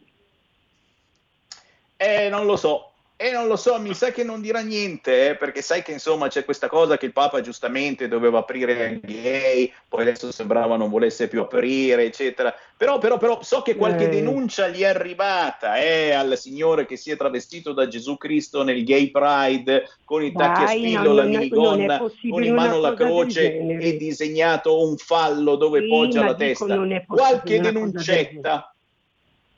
[1.98, 2.92] Eh, non lo so.
[3.20, 6.28] E non lo so, mi sa che non dirà niente, eh, perché sai che insomma
[6.28, 11.28] c'è questa cosa che il Papa giustamente doveva aprire gay, poi adesso sembrava non volesse
[11.28, 12.54] più aprire, eccetera.
[12.78, 14.10] Però, però, però so che qualche Eh.
[14.10, 18.84] denuncia gli è arrivata eh, al signore che si è travestito da Gesù Cristo nel
[18.84, 21.98] Gay Pride con i tacchi a spillo, la minigonna,
[22.30, 27.04] con in mano la croce e disegnato un fallo dove Sì, poggia la dico, testa.
[27.08, 28.76] Qualche denuncetta.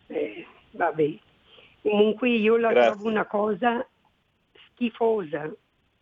[0.07, 1.17] Eh, vabbè.
[1.89, 2.91] Comunque io la Grazie.
[2.91, 3.87] trovo una cosa
[4.67, 5.51] schifosa.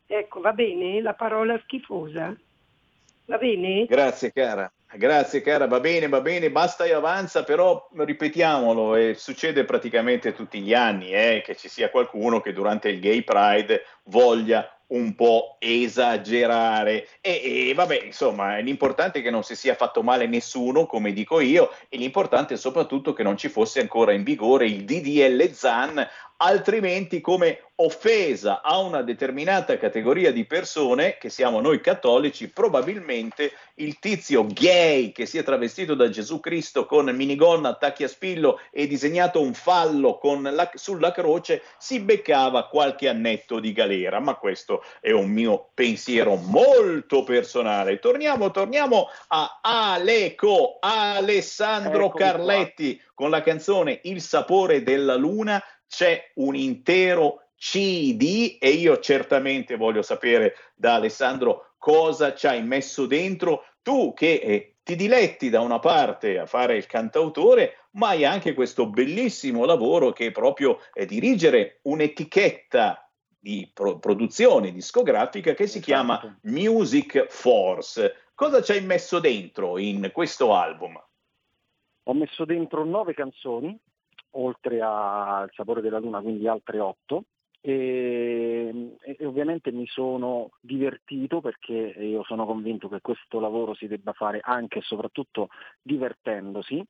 [0.06, 2.36] Ecco, va bene la parola schifosa?
[3.26, 3.86] Va bene?
[3.86, 9.64] Grazie cara, grazie cara, va bene, va bene, basta e avanza, però ripetiamolo, e succede
[9.64, 14.77] praticamente tutti gli anni eh, che ci sia qualcuno che durante il Gay Pride voglia
[14.88, 17.08] un po' esagerare.
[17.22, 21.40] E, e vabbè insomma l'importante è che non si sia fatto male nessuno come dico
[21.40, 26.08] io e l'importante è soprattutto che non ci fosse ancora in vigore il DDL ZAN
[26.38, 34.00] altrimenti come offesa a una determinata categoria di persone che siamo noi cattolici probabilmente il
[34.00, 38.88] tizio gay che si è travestito da Gesù Cristo con minigonna attacchi a spillo e
[38.88, 44.84] disegnato un fallo con la- sulla croce si beccava qualche annetto di galera ma questo
[45.00, 52.20] è un mio pensiero molto personale torniamo, torniamo a Aleco Alessandro Eccomi qua.
[52.20, 59.78] Carletti con la canzone Il sapore della luna c'è un intero CD e io certamente
[59.78, 63.66] voglio sapere da Alessandro cosa ci hai messo dentro.
[63.82, 68.54] Tu che eh, ti diletti da una parte a fare il cantautore ma hai anche
[68.54, 73.10] questo bellissimo lavoro che è proprio eh, dirigere un'etichetta
[73.40, 78.30] di pro- produzione discografica che si chiama Music Force.
[78.36, 81.02] Cosa ci hai messo dentro in questo album?
[82.04, 83.78] Ho messo dentro nove canzoni,
[84.38, 87.24] oltre al sapore della luna, quindi altre otto.
[87.60, 94.14] E, e ovviamente mi sono divertito perché io sono convinto che questo lavoro si debba
[94.14, 95.50] fare anche e soprattutto
[95.82, 96.84] divertendosi,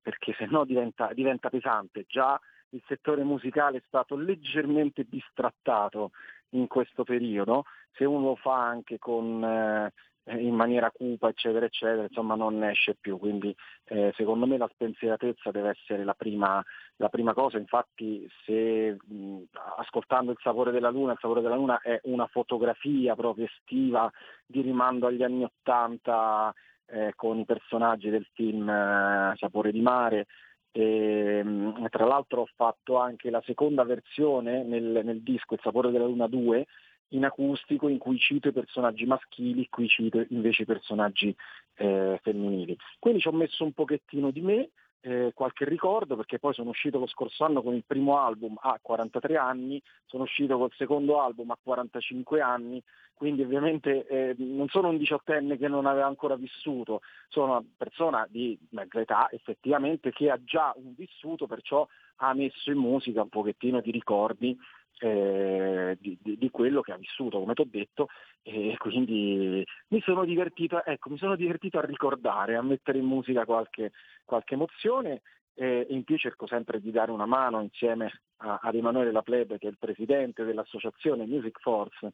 [0.00, 2.06] perché se no diventa, diventa pesante.
[2.08, 2.40] Già
[2.70, 6.10] il settore musicale è stato leggermente bistrattato
[6.50, 9.92] in questo periodo, se uno lo fa anche con, eh,
[10.28, 13.18] in maniera cupa, eccetera, eccetera, insomma non ne esce più.
[13.18, 13.54] Quindi
[13.84, 16.62] eh, secondo me la spensieratezza deve essere la prima,
[16.96, 17.58] la prima cosa.
[17.58, 19.42] Infatti se mh,
[19.78, 24.10] ascoltando il sapore della luna, il sapore della luna è una fotografia proprio estiva
[24.44, 26.52] di rimando agli anni Ottanta
[26.86, 30.26] eh, con i personaggi del film eh, Sapore di mare.
[30.72, 35.90] E, mh, tra l'altro ho fatto anche la seconda versione nel, nel disco Il sapore
[35.90, 36.66] della luna 2
[37.10, 41.34] in acustico in cui cito i personaggi maschili, qui cito invece i personaggi
[41.76, 42.76] eh, femminili.
[42.98, 44.70] Quindi ci ho messo un pochettino di me,
[45.00, 48.78] eh, qualche ricordo, perché poi sono uscito lo scorso anno con il primo album a
[48.82, 52.82] 43 anni, sono uscito col secondo album a 45 anni,
[53.14, 58.26] quindi ovviamente eh, non sono un diciottenne che non aveva ancora vissuto, sono una persona
[58.28, 63.28] di mezza età effettivamente che ha già un vissuto, perciò ha messo in musica un
[63.28, 64.58] pochettino di ricordi
[64.98, 68.08] eh, di, di- di quello che ha vissuto, come ti ho detto,
[68.42, 73.44] e quindi mi sono divertito, ecco, mi sono divertito a ricordare, a mettere in musica
[73.44, 73.92] qualche,
[74.24, 75.22] qualche emozione
[75.54, 79.66] e in più cerco sempre di dare una mano insieme a- ad Emanuele Laplebe, che
[79.66, 82.12] è il presidente dell'associazione Music Force,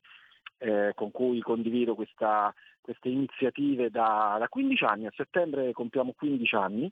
[0.59, 6.55] eh, con cui condivido questa- queste iniziative da, da 15 anni, a settembre compiamo 15
[6.55, 6.91] anni,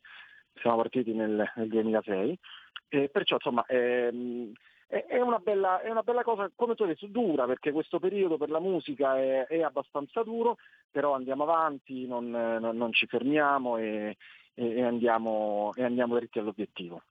[0.61, 2.37] siamo partiti nel, nel 2006,
[2.89, 4.53] e perciò insomma ehm,
[4.91, 8.37] è, una bella, è una bella cosa, come tu hai detto, dura, perché questo periodo
[8.37, 10.57] per la musica è, è abbastanza duro,
[10.91, 14.17] però andiamo avanti, non, non- non ci fermiamo e-
[14.55, 17.03] e andiamo, e andiamo dritti all'obiettivo.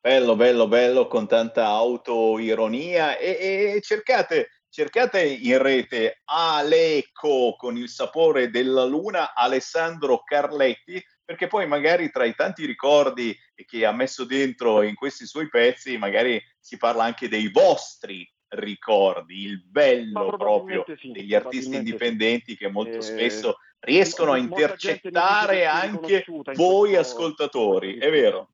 [0.00, 7.88] Bello, bello, bello, con tanta autoironia e, e cercate, cercate in rete Aleco con il
[7.88, 13.36] sapore della luna, Alessandro Carletti, perché poi magari tra i tanti ricordi
[13.66, 19.42] che ha messo dentro in questi suoi pezzi, magari si parla anche dei vostri ricordi,
[19.42, 21.76] il bello proprio sì, degli artisti probabilmente sì.
[21.78, 26.24] indipendenti che molto Eh, spesso riescono a intercettare anche
[26.54, 28.50] voi questo- ascoltatori, è vero?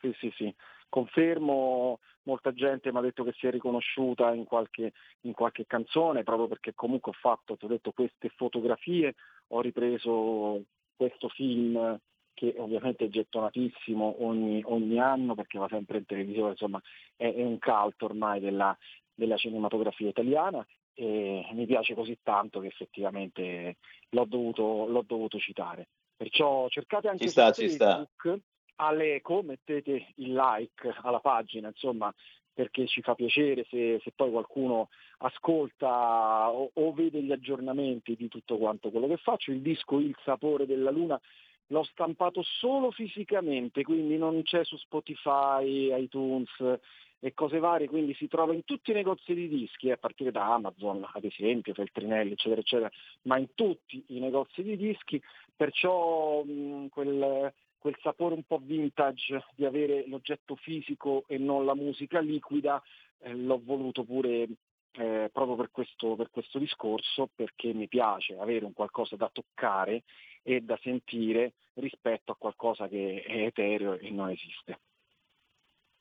[0.00, 0.54] Sì, sì, sì,
[0.88, 4.92] confermo, molta gente mi ha detto che si è riconosciuta in qualche,
[5.22, 9.14] in qualche canzone, proprio perché comunque ho fatto, ti ho detto, queste fotografie,
[9.48, 10.64] ho ripreso
[10.96, 11.98] questo film
[12.34, 16.80] che ovviamente è gettonatissimo ogni, ogni anno perché va sempre in televisione, insomma
[17.16, 18.76] è, è un cult ormai della,
[19.14, 20.64] della cinematografia italiana
[20.98, 23.76] e mi piace così tanto che effettivamente
[24.10, 25.88] l'ho dovuto, l'ho dovuto citare.
[26.16, 28.38] Perciò cercate anche ci sta, su ci Facebook, sta.
[28.76, 32.12] all'eco, mettete il like alla pagina, insomma,
[32.56, 34.88] perché ci fa piacere se, se poi qualcuno
[35.18, 39.50] ascolta o, o, vede gli aggiornamenti di tutto quanto quello che faccio.
[39.50, 41.20] Il disco Il sapore della luna
[41.66, 46.48] l'ho stampato solo fisicamente, quindi non c'è su Spotify, iTunes
[47.18, 50.54] e cose varie, quindi si trova in tutti i negozi di dischi, a partire da
[50.54, 52.90] Amazon, ad esempio, Feltrinelli, eccetera, eccetera,
[53.22, 55.20] ma in tutti i negozi di dischi,
[55.54, 61.74] perciò mh, quel, quel sapore un po' vintage di avere l'oggetto fisico e non la
[61.74, 62.82] musica liquida,
[63.20, 64.48] eh, l'ho voluto pure
[64.92, 70.04] eh, proprio per questo, per questo discorso, perché mi piace avere un qualcosa da toccare
[70.42, 74.78] e da sentire rispetto a qualcosa che è etereo e non esiste.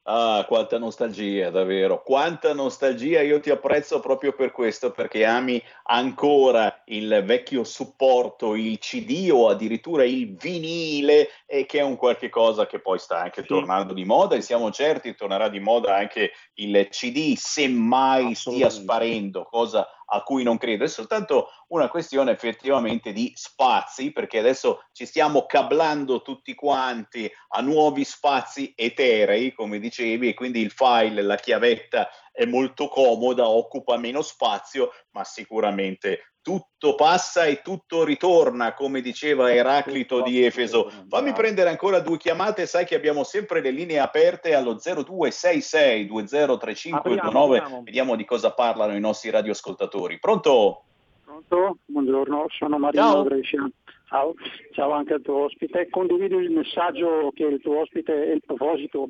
[0.07, 2.03] Ah, quanta nostalgia, davvero.
[2.03, 3.21] Quanta nostalgia.
[3.21, 9.49] Io ti apprezzo proprio per questo, perché ami ancora il vecchio supporto, il CD o
[9.49, 13.47] addirittura il vinile, e che è un qualche cosa che poi sta anche sì.
[13.47, 18.69] tornando di moda e siamo certi tornerà di moda anche il CD, se mai stia
[18.69, 24.85] sparendo, cosa a cui non credo, è soltanto una questione effettivamente di spazi, perché adesso
[24.91, 31.21] ci stiamo cablando tutti quanti a nuovi spazi eterei, come dicevi, e quindi il file,
[31.21, 38.75] la chiavetta è molto comoda, occupa meno spazio, ma sicuramente tutto passa e tutto ritorna,
[38.75, 40.91] come diceva Eraclito di Efeso.
[41.09, 47.81] Fammi prendere ancora due chiamate, sai che abbiamo sempre le linee aperte allo 0266 203529,
[47.81, 50.19] vediamo di cosa parlano i nostri radioascoltatori.
[50.19, 50.83] Pronto?
[51.23, 51.77] Pronto?
[51.83, 53.67] Buongiorno, sono Marino Brescia.
[54.15, 54.33] Ciao.
[54.71, 55.89] Ciao anche al tuo ospite.
[55.89, 59.09] Condivido il messaggio che il tuo ospite e il proposito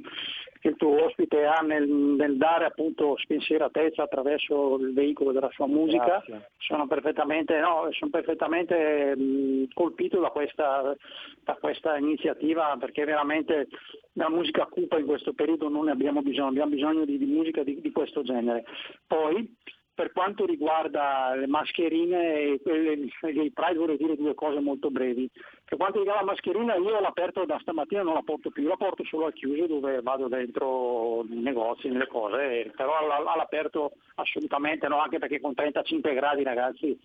[0.59, 5.67] che il tuo ospite ha nel, nel, dare appunto spensieratezza attraverso il veicolo della sua
[5.67, 6.23] musica.
[6.57, 10.95] Sono perfettamente, no, sono perfettamente mh, colpito da questa,
[11.43, 13.67] da questa, iniziativa perché veramente
[14.13, 17.61] la musica cupa in questo periodo non ne abbiamo bisogno, abbiamo bisogno di, di musica
[17.61, 18.63] di, di questo genere.
[19.05, 19.53] Poi
[19.95, 25.29] per quanto riguarda le mascherine e i Pride vorrei dire due cose molto brevi.
[25.67, 28.77] Per quanto riguarda la mascherina io l'ho aperto da stamattina, non la porto più, la
[28.77, 34.99] porto solo al chiuso dove vado dentro nei negozi, nelle cose, però all'aperto assolutamente no,
[35.01, 36.95] anche perché con 35 gradi ragazzi.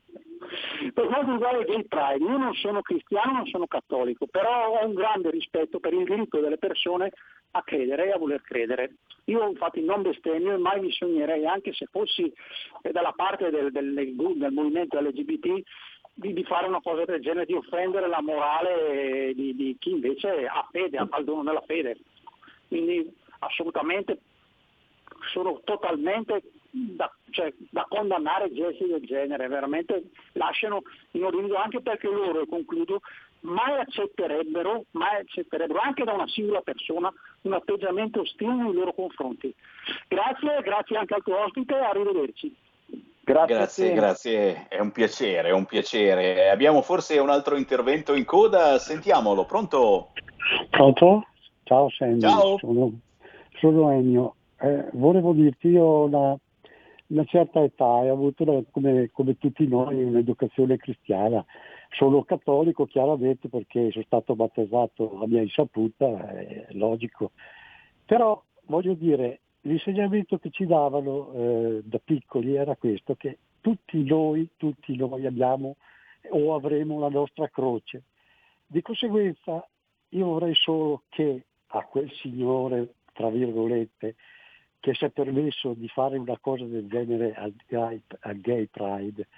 [0.93, 4.87] Per quanto riguarda il Gay Pride, io non sono cristiano, non sono cattolico, però ho
[4.87, 7.13] un grande rispetto per il diritto delle persone
[7.53, 8.97] a credere e a voler credere.
[9.25, 12.31] Io infatti non bestemmio e mai mi sognerei, anche se fossi
[12.93, 15.63] dalla parte del, del, del movimento LGBT,
[16.21, 20.47] di, di, fare una cosa del genere, di offendere la morale di, di chi invece
[20.47, 21.99] ha fede, ha il dono della fede.
[22.69, 24.19] Quindi assolutamente
[25.33, 30.83] sono totalmente da, cioè, da, condannare gesti del genere, veramente lasciano
[31.13, 33.01] inorridito anche perché loro, e concludo,
[33.41, 39.53] mai accetterebbero, mai accetterebbero anche da una singola persona un atteggiamento ostile nei loro confronti.
[40.07, 42.55] Grazie, grazie anche al tuo ospite, arrivederci.
[43.23, 46.49] Grazie, grazie, grazie, è un piacere, è un piacere.
[46.51, 50.13] Abbiamo forse un altro intervento in coda, sentiamolo, pronto?
[50.71, 51.27] Pronto?
[51.63, 52.59] Ciao Sandy, Ciao.
[52.59, 52.93] Sono,
[53.59, 54.35] sono Ennio.
[54.61, 56.37] Eh, volevo dirti, io ho una,
[57.09, 61.45] una certa età e ho avuto, come, come tutti noi, un'educazione cristiana
[61.91, 67.33] sono cattolico chiaramente perché sono stato battezzato a mia insaputa, è logico,
[68.05, 74.49] però voglio dire, l'insegnamento che ci davano eh, da piccoli era questo, che tutti noi,
[74.57, 75.77] tutti noi abbiamo
[76.31, 78.05] o avremo la nostra croce.
[78.67, 79.67] Di conseguenza
[80.11, 84.15] io vorrei solo che a quel signore, tra virgolette,
[84.81, 89.29] che si è permesso di fare una cosa del genere al Gay, al gay Pride,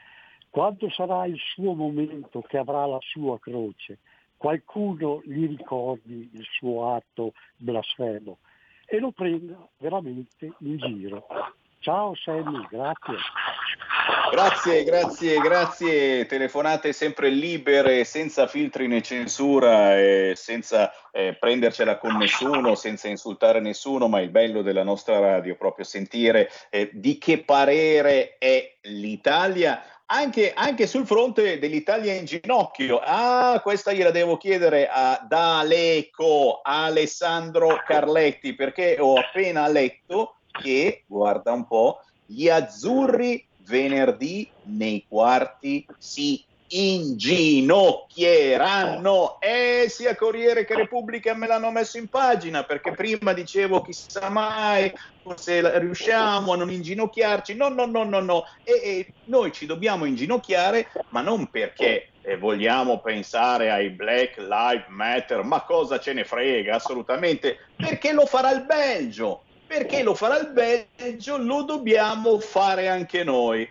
[0.48, 3.98] quando sarà il suo momento che avrà la sua croce,
[4.36, 8.38] qualcuno gli ricordi il suo atto blasfemo
[8.86, 11.26] e lo prenda veramente in giro.
[11.80, 13.16] Ciao Sammy, grazie.
[14.30, 16.26] Grazie, grazie, grazie.
[16.26, 23.60] Telefonate sempre libere, senza filtri né censura, e senza eh, prendercela con nessuno, senza insultare
[23.60, 28.76] nessuno, ma il bello della nostra radio è proprio sentire eh, di che parere è
[28.82, 29.82] l'Italia
[30.12, 33.00] anche, anche, sul fronte dell'Italia in ginocchio.
[33.02, 41.52] Ah, questa gliela devo chiedere a D'Aleco, Alessandro Carletti, perché ho appena letto che, guarda
[41.52, 49.38] un po', gli azzurri venerdì nei quarti si inginocchieranno.
[49.40, 54.92] E sia Corriere che Repubblica me l'hanno messo in pagina perché prima dicevo chissà mai
[55.36, 57.54] se riusciamo a non inginocchiarci.
[57.54, 58.44] No no no no no.
[58.64, 64.86] E, e noi ci dobbiamo inginocchiare ma non perché eh, vogliamo pensare ai Black Lives
[64.88, 67.58] Matter ma cosa ce ne frega assolutamente.
[67.76, 69.42] Perché lo farà il Belgio.
[69.66, 73.66] Perché lo farà il Belgio lo dobbiamo fare anche noi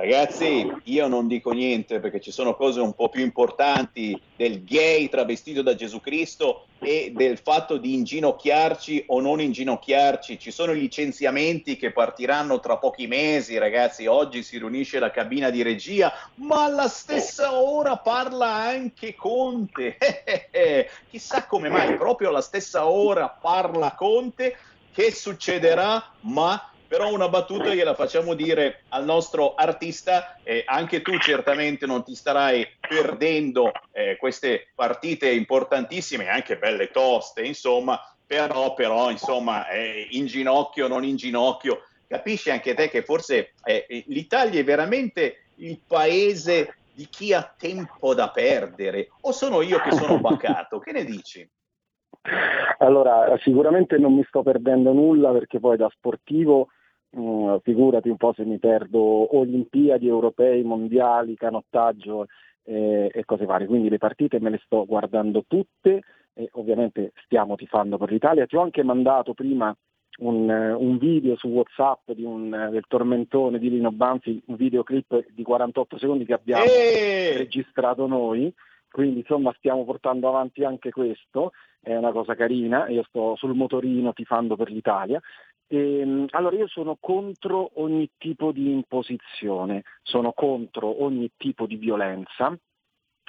[0.00, 5.10] Ragazzi, io non dico niente perché ci sono cose un po' più importanti del gay
[5.10, 10.38] travestito da Gesù Cristo e del fatto di inginocchiarci o non inginocchiarci.
[10.38, 14.06] Ci sono i licenziamenti che partiranno tra pochi mesi, ragazzi.
[14.06, 19.98] Oggi si riunisce la cabina di regia, ma alla stessa ora parla anche Conte.
[21.10, 24.56] Chissà come mai proprio alla stessa ora parla Conte.
[24.92, 26.02] Che succederà?
[26.20, 32.02] Ma però una battuta gliela facciamo dire al nostro artista, eh, anche tu certamente non
[32.02, 37.96] ti starai perdendo eh, queste partite importantissime, anche belle toste, insomma,
[38.26, 43.86] però, però insomma, eh, in ginocchio, non in ginocchio, capisci anche te che forse eh,
[44.08, 49.92] l'Italia è veramente il paese di chi ha tempo da perdere, o sono io che
[49.92, 50.80] sono bacato?
[50.80, 51.48] Che ne dici?
[52.78, 56.70] Allora, sicuramente non mi sto perdendo nulla perché poi da sportivo
[57.12, 62.26] Uh, figurati un po' se mi perdo Olimpiadi, Europei, Mondiali, canottaggio
[62.64, 63.66] eh, e cose varie.
[63.66, 68.46] Quindi le partite me le sto guardando tutte e ovviamente stiamo tifando per l'Italia.
[68.46, 69.76] Ti ho anche mandato prima
[70.18, 75.98] un, un video su WhatsApp un, del tormentone di Lino Banfi, un videoclip di 48
[75.98, 77.38] secondi che abbiamo Eeeh!
[77.38, 78.52] registrato noi.
[78.90, 84.12] Quindi insomma stiamo portando avanti anche questo, è una cosa carina, io sto sul motorino
[84.12, 85.20] tifando per l'Italia
[85.72, 92.58] Ehm, allora io sono contro ogni tipo di imposizione, sono contro ogni tipo di violenza,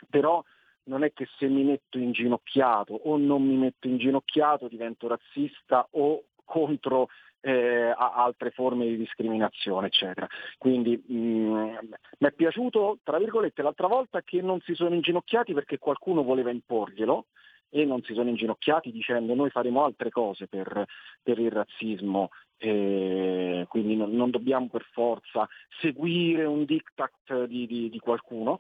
[0.10, 0.44] però
[0.86, 6.24] non è che se mi metto inginocchiato o non mi metto inginocchiato divento razzista o
[6.44, 7.10] contro
[7.42, 10.28] eh, altre forme di discriminazione, eccetera.
[10.58, 15.78] Quindi mh, mi è piaciuto, tra virgolette, l'altra volta che non si sono inginocchiati perché
[15.78, 17.28] qualcuno voleva imporglielo,
[17.74, 20.86] e non si sono inginocchiati dicendo noi faremo altre cose per,
[21.24, 25.48] per il razzismo, eh, quindi non, non, dobbiamo per forza
[25.80, 28.60] seguire un diktat di, di, di qualcuno.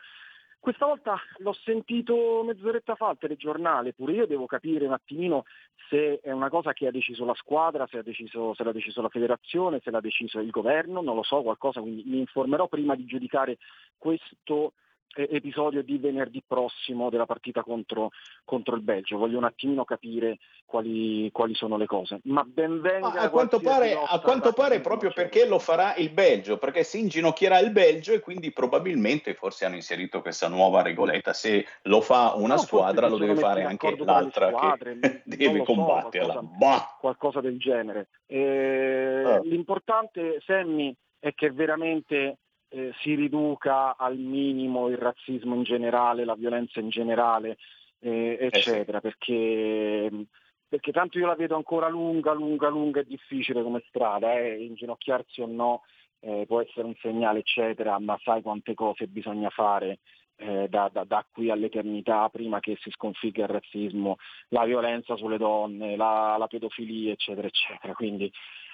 [0.59, 5.43] Questa volta l'ho sentito mezz'oretta fa al telegiornale, pure io devo capire un attimino
[5.89, 9.09] se è una cosa che ha deciso la squadra, se, deciso, se l'ha deciso la
[9.09, 13.05] federazione, se l'ha deciso il governo, non lo so, qualcosa, quindi mi informerò prima di
[13.05, 13.57] giudicare
[13.97, 14.73] questo
[15.15, 18.11] episodio di venerdì prossimo della partita contro,
[18.45, 19.17] contro, il Belgio.
[19.17, 22.19] Voglio un attimino capire quali, quali sono le cose.
[22.23, 23.11] Ma ben venga.
[23.11, 27.59] a quanto pare, a quanto pare proprio perché lo farà il Belgio, perché si inginocchierà
[27.59, 31.33] il Belgio e quindi probabilmente forse hanno inserito questa nuova regoletta.
[31.33, 35.63] Se lo fa una no, squadra, lo deve fare anche l'altra squadre, che deve so,
[35.63, 36.33] combatterla.
[36.33, 38.07] Qualcosa, qualcosa, del genere.
[38.25, 39.41] Eh, oh.
[39.43, 42.37] L'importante, Sammy, è che veramente
[42.73, 47.57] eh, si riduca al minimo il razzismo in generale, la violenza in generale,
[47.99, 49.07] eh, eccetera, eh sì.
[49.07, 50.25] perché,
[50.67, 55.41] perché, tanto io la vedo ancora lunga, lunga, lunga e difficile come strada, eh, inginocchiarsi
[55.41, 55.81] o no
[56.21, 59.99] eh, può essere un segnale, eccetera, ma sai quante cose bisogna fare
[60.37, 64.15] eh, da, da, da, qui all'eternità prima che si sconfigga il razzismo,
[64.49, 67.93] la violenza sulle donne, la, la pedofilia, eccetera, eccetera.
[67.93, 68.31] Quindi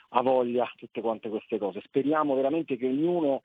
[0.10, 1.82] ha voglia tutte quante queste cose.
[1.84, 3.42] Speriamo veramente che ognuno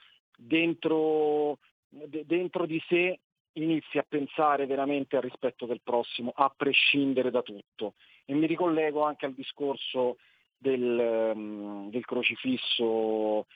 [0.46, 1.58] dentro,
[1.88, 3.18] dentro di sé
[3.54, 7.94] inizi a pensare veramente al rispetto del prossimo, a prescindere da tutto.
[8.24, 10.16] E mi ricollego anche al discorso
[10.56, 13.46] del, mm, del crocifisso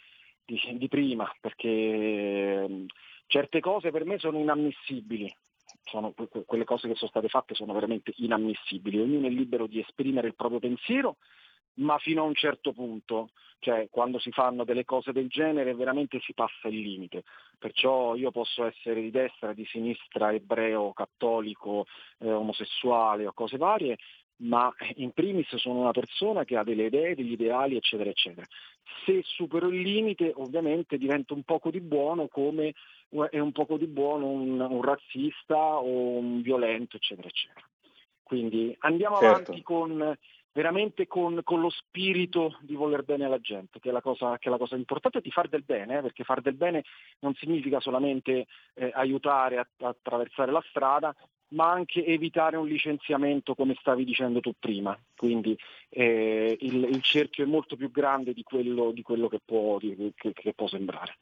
[0.44, 2.84] di, di, prima, perché mm,
[3.26, 5.34] certe cose per me sono inammissibili.
[5.84, 6.12] Sono,
[6.46, 8.98] quelle cose che sono state fatte sono veramente inammissibili.
[8.98, 11.16] Ognuno è libero di esprimere il proprio pensiero
[11.76, 16.20] ma fino a un certo punto, cioè quando si fanno delle cose del genere veramente
[16.20, 17.24] si passa il limite,
[17.58, 21.86] perciò io posso essere di destra, di sinistra, ebreo, cattolico,
[22.18, 23.96] eh, omosessuale o cose varie,
[24.38, 28.46] ma in primis sono una persona che ha delle idee, degli ideali, eccetera, eccetera.
[29.04, 32.74] Se supero il limite ovviamente divento un poco di buono come
[33.30, 37.66] è un poco di buono un, un razzista o un violento, eccetera, eccetera.
[38.22, 39.52] Quindi andiamo certo.
[39.52, 40.18] avanti con
[40.56, 44.48] veramente con, con, lo spirito di voler bene alla gente, che è la cosa, è
[44.48, 46.82] la cosa importante, di far del bene, eh, perché far del bene
[47.18, 51.14] non significa solamente eh, aiutare a, a attraversare la strada,
[51.48, 54.98] ma anche evitare un licenziamento come stavi dicendo tu prima.
[55.14, 55.54] Quindi
[55.90, 60.10] eh, il, il, cerchio è molto più grande di quello, di quello che, può, di,
[60.16, 61.18] che, che può sembrare.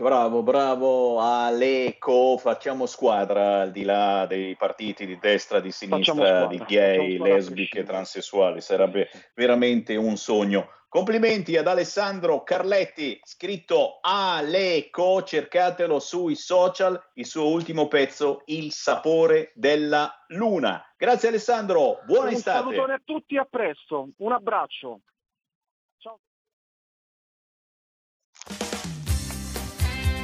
[0.00, 6.56] Bravo, bravo Aleco, facciamo squadra al di là dei partiti di destra, di sinistra, di
[6.66, 10.70] gay, lesbiche, transessuali, sarebbe veramente un sogno.
[10.88, 19.52] Complimenti ad Alessandro Carletti, scritto Aleco, cercatelo sui social, il suo ultimo pezzo, Il sapore
[19.54, 20.82] della luna.
[20.96, 22.58] Grazie Alessandro, buona un estate.
[22.58, 25.00] Un salutone a tutti, a presto, un abbraccio.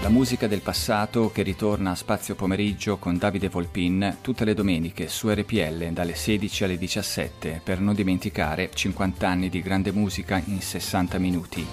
[0.07, 5.09] La musica del passato che ritorna a Spazio Pomeriggio con Davide Volpin tutte le domeniche
[5.09, 10.61] su RPL dalle 16 alle 17 per non dimenticare 50 anni di grande musica in
[10.61, 11.67] 60 minuti.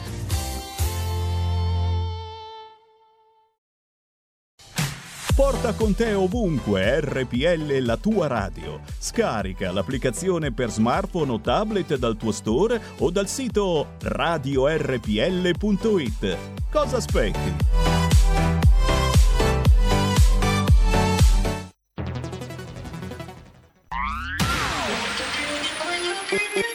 [5.36, 8.80] Porta con te ovunque RPL la tua radio.
[8.98, 14.98] Scarica l'applicazione per smartphone o tablet dal tuo store o dal sito radiorpl.it.
[16.72, 17.93] Cosa aspetti?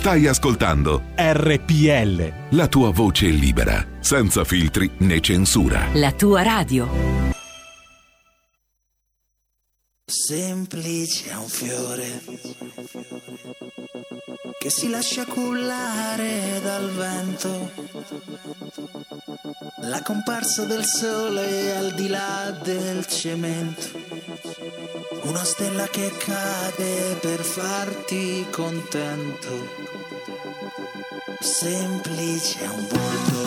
[0.00, 2.56] Stai ascoltando RPL.
[2.56, 5.88] La tua voce libera, senza filtri né censura.
[5.92, 6.88] La tua radio.
[10.06, 12.22] Semplice è un fiore
[14.58, 17.70] che si lascia cullare dal vento.
[19.82, 24.99] La comparsa del sole al di là del cemento.
[25.30, 29.48] Una stella che cade per farti contento.
[31.38, 33.38] Semplice un volto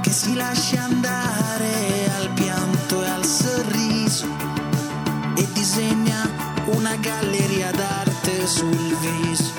[0.00, 4.28] che si lascia andare al pianto e al sorriso
[5.34, 6.30] e disegna
[6.66, 9.54] una galleria d'arte sul viso.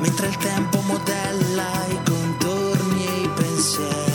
[0.00, 4.05] Mentre il tempo modella i contorni e i pensieri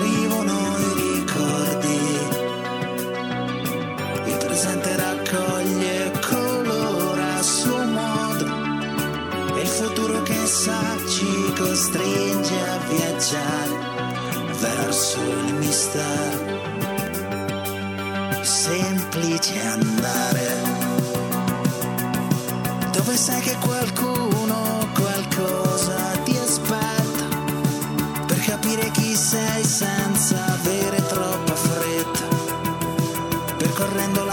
[0.00, 1.98] scrivono i ricordi.
[4.46, 8.46] Presente raccoglie colora a suo modo.
[9.56, 13.74] E il futuro che sa ci costringe a viaggiare
[14.58, 16.58] verso il mistero.
[18.42, 20.78] Semplice andare.
[22.92, 24.29] Dove sai che qualcuno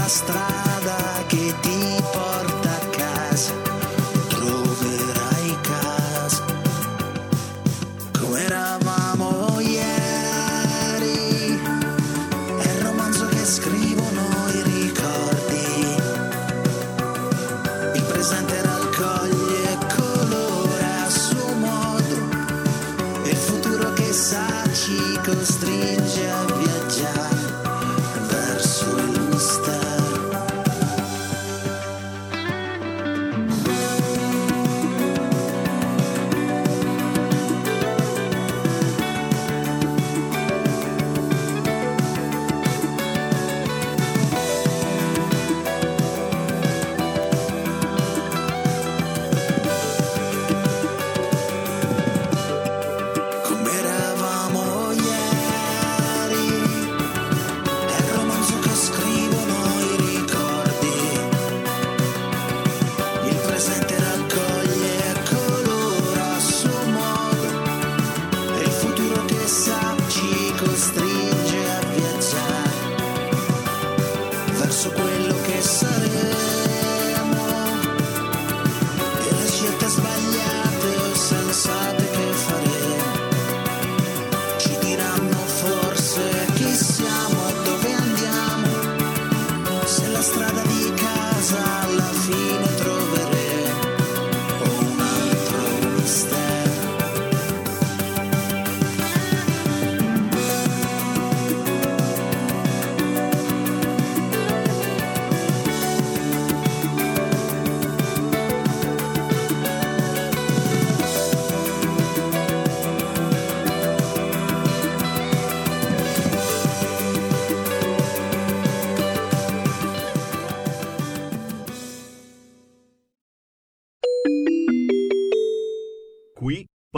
[0.08, 0.77] strada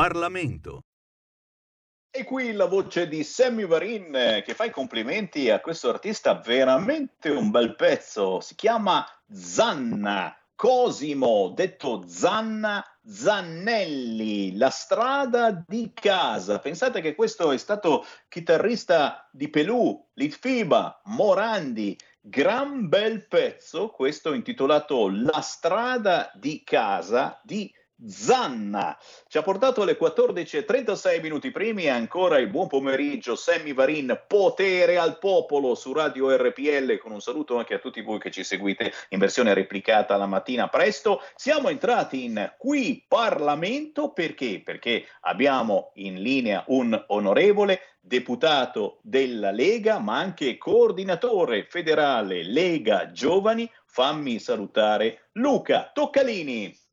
[0.09, 0.85] Parlamento.
[2.09, 6.33] E qui la voce di Sammy Varin eh, che fa i complimenti a questo artista,
[6.33, 8.39] veramente un bel pezzo.
[8.39, 16.57] Si chiama Zanna Cosimo, detto Zanna Zannelli, la strada di casa.
[16.57, 21.95] Pensate che questo è stato chitarrista di Pelù, Litfiba, Morandi.
[22.19, 27.71] Gran bel pezzo, questo intitolato La strada di casa di
[28.07, 28.97] Zanna.
[29.27, 35.17] Ci ha portato alle 14.36 minuti primi ancora il buon pomeriggio Sammy Varin, potere al
[35.19, 39.19] popolo su Radio RPL con un saluto anche a tutti voi che ci seguite in
[39.19, 41.21] versione replicata la mattina presto.
[41.35, 44.61] Siamo entrati in qui Parlamento perché?
[44.63, 53.69] Perché abbiamo in linea un onorevole deputato della Lega ma anche coordinatore federale Lega Giovani.
[53.85, 56.87] Fammi salutare Luca Toccalini.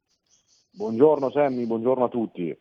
[0.77, 2.55] Buongiorno Sammy, buongiorno a tutti.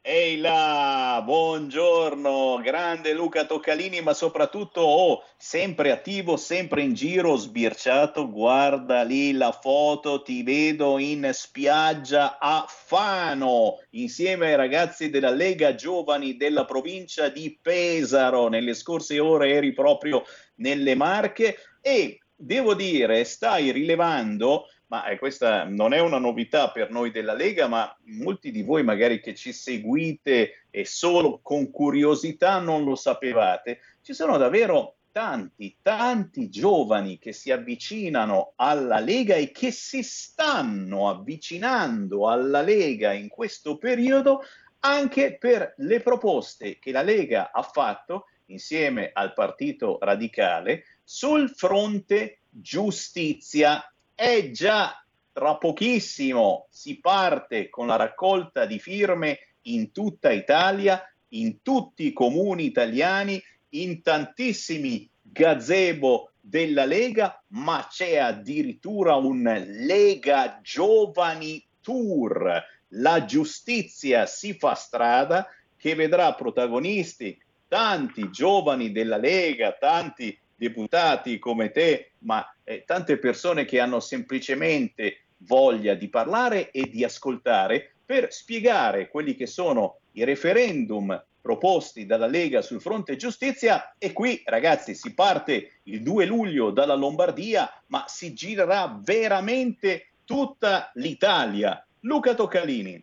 [0.00, 8.28] Ehi là, buongiorno, grande Luca Toccalini, ma soprattutto oh, sempre attivo, sempre in giro, sbirciato.
[8.28, 15.76] Guarda lì la foto, ti vedo in spiaggia a Fano, insieme ai ragazzi della Lega
[15.76, 18.48] Giovani della provincia di Pesaro.
[18.48, 20.24] Nelle scorse ore eri proprio
[20.56, 26.90] nelle Marche e devo dire, stai rilevando ma eh, questa non è una novità per
[26.90, 32.58] noi della Lega, ma molti di voi magari che ci seguite e solo con curiosità
[32.58, 39.50] non lo sapevate, ci sono davvero tanti, tanti giovani che si avvicinano alla Lega e
[39.50, 44.42] che si stanno avvicinando alla Lega in questo periodo
[44.80, 52.40] anche per le proposte che la Lega ha fatto insieme al Partito Radicale sul fronte
[52.50, 53.82] giustizia
[54.22, 61.60] è già tra pochissimo si parte con la raccolta di firme in tutta Italia, in
[61.60, 71.64] tutti i comuni italiani, in tantissimi gazebo della Lega, ma c'è addirittura un Lega Giovani
[71.80, 72.62] Tour.
[72.90, 77.36] La giustizia si fa strada che vedrà protagonisti
[77.66, 85.22] tanti giovani della Lega, tanti deputati come te, ma eh, tante persone che hanno semplicemente
[85.38, 92.28] voglia di parlare e di ascoltare per spiegare quelli che sono i referendum proposti dalla
[92.28, 98.04] Lega sul fronte giustizia e qui ragazzi si parte il 2 luglio dalla Lombardia ma
[98.06, 101.84] si girerà veramente tutta l'Italia.
[102.04, 103.02] Luca Toccalini.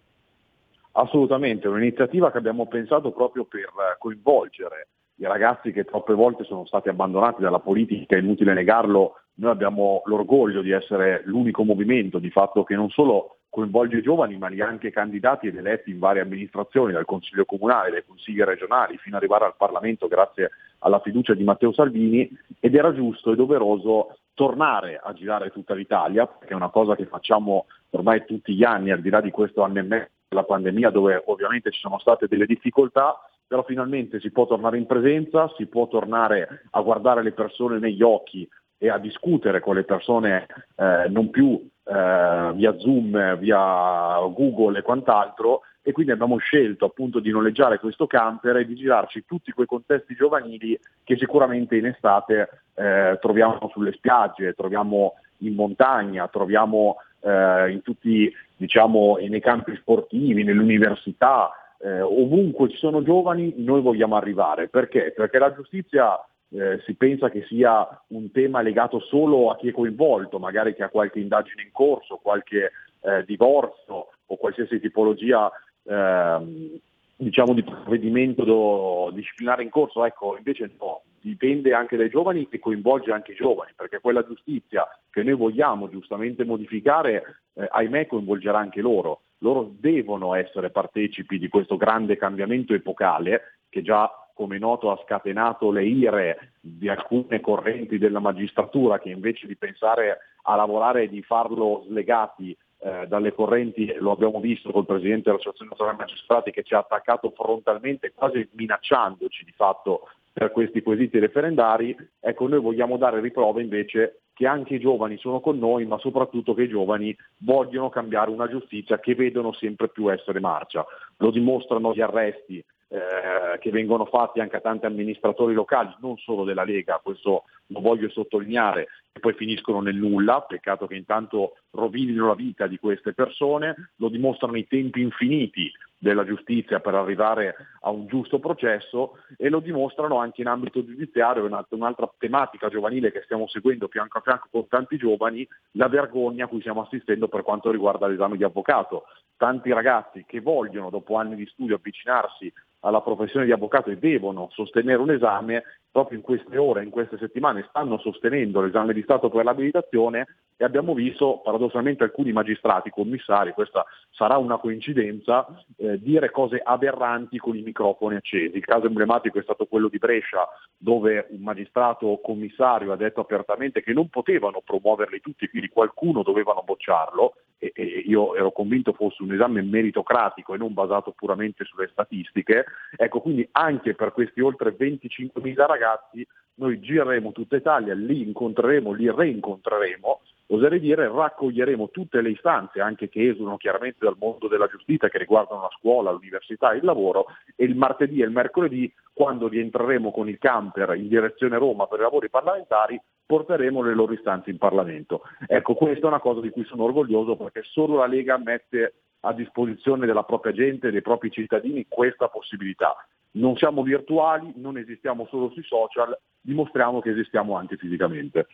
[0.93, 3.69] Assolutamente, un'iniziativa che abbiamo pensato proprio per
[3.99, 4.87] coinvolgere
[5.19, 10.01] i ragazzi che troppe volte sono stati abbandonati dalla politica, è inutile negarlo, noi abbiamo
[10.05, 14.61] l'orgoglio di essere l'unico movimento di fatto che non solo coinvolge i giovani ma li
[14.61, 19.17] ha anche candidati ed eletti in varie amministrazioni, dal Consiglio Comunale, dai consigli regionali, fino
[19.17, 22.29] ad arrivare al Parlamento grazie alla fiducia di Matteo Salvini
[22.59, 27.05] ed era giusto e doveroso tornare a girare tutta l'Italia, perché è una cosa che
[27.05, 30.91] facciamo ormai tutti gli anni, al di là di questo anno e mezzo della pandemia
[30.91, 33.19] dove ovviamente ci sono state delle difficoltà,
[33.49, 38.03] però finalmente si può tornare in presenza, si può tornare a guardare le persone negli
[38.03, 38.47] occhi
[38.77, 40.45] e a discutere con le persone
[40.75, 45.61] eh, non più eh, via Zoom, via Google e quant'altro.
[45.81, 50.13] E quindi abbiamo scelto appunto di noleggiare questo camper e di girarci tutti quei contesti
[50.13, 57.81] giovanili che sicuramente in estate eh, troviamo sulle spiagge, troviamo in montagna, troviamo eh, in
[57.81, 61.49] tutti, diciamo, nei campi sportivi, nell'università,
[61.81, 64.67] eh, ovunque ci sono giovani noi vogliamo arrivare.
[64.67, 65.13] Perché?
[65.15, 66.19] Perché la giustizia
[66.51, 70.83] eh, si pensa che sia un tema legato solo a chi è coinvolto, magari che
[70.83, 75.49] ha qualche indagine in corso, qualche eh, divorzio o qualsiasi tipologia
[75.83, 76.79] ehm,
[77.15, 82.59] diciamo di provvedimento do, disciplinare in corso, ecco invece no, dipende anche dai giovani e
[82.59, 88.57] coinvolge anche i giovani, perché quella giustizia che noi vogliamo giustamente modificare, eh, ahimè coinvolgerà
[88.57, 94.89] anche loro loro devono essere partecipi di questo grande cambiamento epocale che già come noto
[94.89, 101.03] ha scatenato le ire di alcune correnti della magistratura che invece di pensare a lavorare
[101.03, 106.51] e di farlo slegati eh, dalle correnti, lo abbiamo visto col Presidente dell'Associazione Nazionale Magistrati
[106.51, 112.61] che ci ha attaccato frontalmente, quasi minacciandoci di fatto per questi quesiti referendari, ecco noi
[112.61, 116.69] vogliamo dare riprova invece che anche i giovani sono con noi, ma soprattutto che i
[116.69, 120.85] giovani vogliono cambiare una giustizia che vedono sempre più essere marcia.
[121.17, 126.45] Lo dimostrano gli arresti eh, che vengono fatti anche a tanti amministratori locali, non solo
[126.45, 132.27] della Lega, questo lo voglio sottolineare, e poi finiscono nel nulla, peccato che intanto rovinino
[132.27, 137.89] la vita di queste persone, lo dimostrano i tempi infiniti della giustizia per arrivare a
[137.89, 143.47] un giusto processo e lo dimostrano anche in ambito giudiziario, un'altra tematica giovanile che stiamo
[143.47, 147.69] seguendo fianco a fianco con tanti giovani, la vergogna a cui stiamo assistendo per quanto
[147.69, 149.03] riguarda l'esame di avvocato.
[149.35, 152.51] Tanti ragazzi che vogliono dopo anni di studio avvicinarsi
[152.81, 157.17] alla professione di avvocato e devono sostenere un esame, proprio in queste ore, in queste
[157.17, 160.27] settimane stanno sostenendo l'esame di Stato per l'abilitazione
[160.61, 167.37] e abbiamo visto paradossalmente alcuni magistrati, commissari, questa sarà una coincidenza, eh, dire cose aberranti
[167.37, 168.57] con i microfoni accesi.
[168.57, 170.45] Il caso emblematico è stato quello di Brescia,
[170.77, 176.61] dove un magistrato commissario ha detto apertamente che non potevano promuoverli tutti, quindi qualcuno dovevano
[176.65, 181.87] bocciarlo e, e io ero convinto fosse un esame meritocratico e non basato puramente sulle
[181.89, 182.65] statistiche.
[182.97, 189.09] Ecco, quindi anche per questi oltre 25.000 ragazzi noi gireremo tutta Italia, li incontreremo, li
[189.09, 190.19] reincontreremo
[190.51, 195.17] oserei dire raccoglieremo tutte le istanze, anche che esulano chiaramente dal mondo della giustizia, che
[195.17, 200.29] riguardano la scuola, l'università, il lavoro, e il martedì e il mercoledì, quando rientreremo con
[200.29, 205.21] il camper in direzione Roma per i lavori parlamentari, porteremo le loro istanze in Parlamento.
[205.45, 209.33] Ecco, questa è una cosa di cui sono orgoglioso perché solo la Lega mette a
[209.33, 212.95] disposizione della propria gente e dei propri cittadini questa possibilità.
[213.31, 218.47] Non siamo virtuali, non esistiamo solo sui social, dimostriamo che esistiamo anche fisicamente.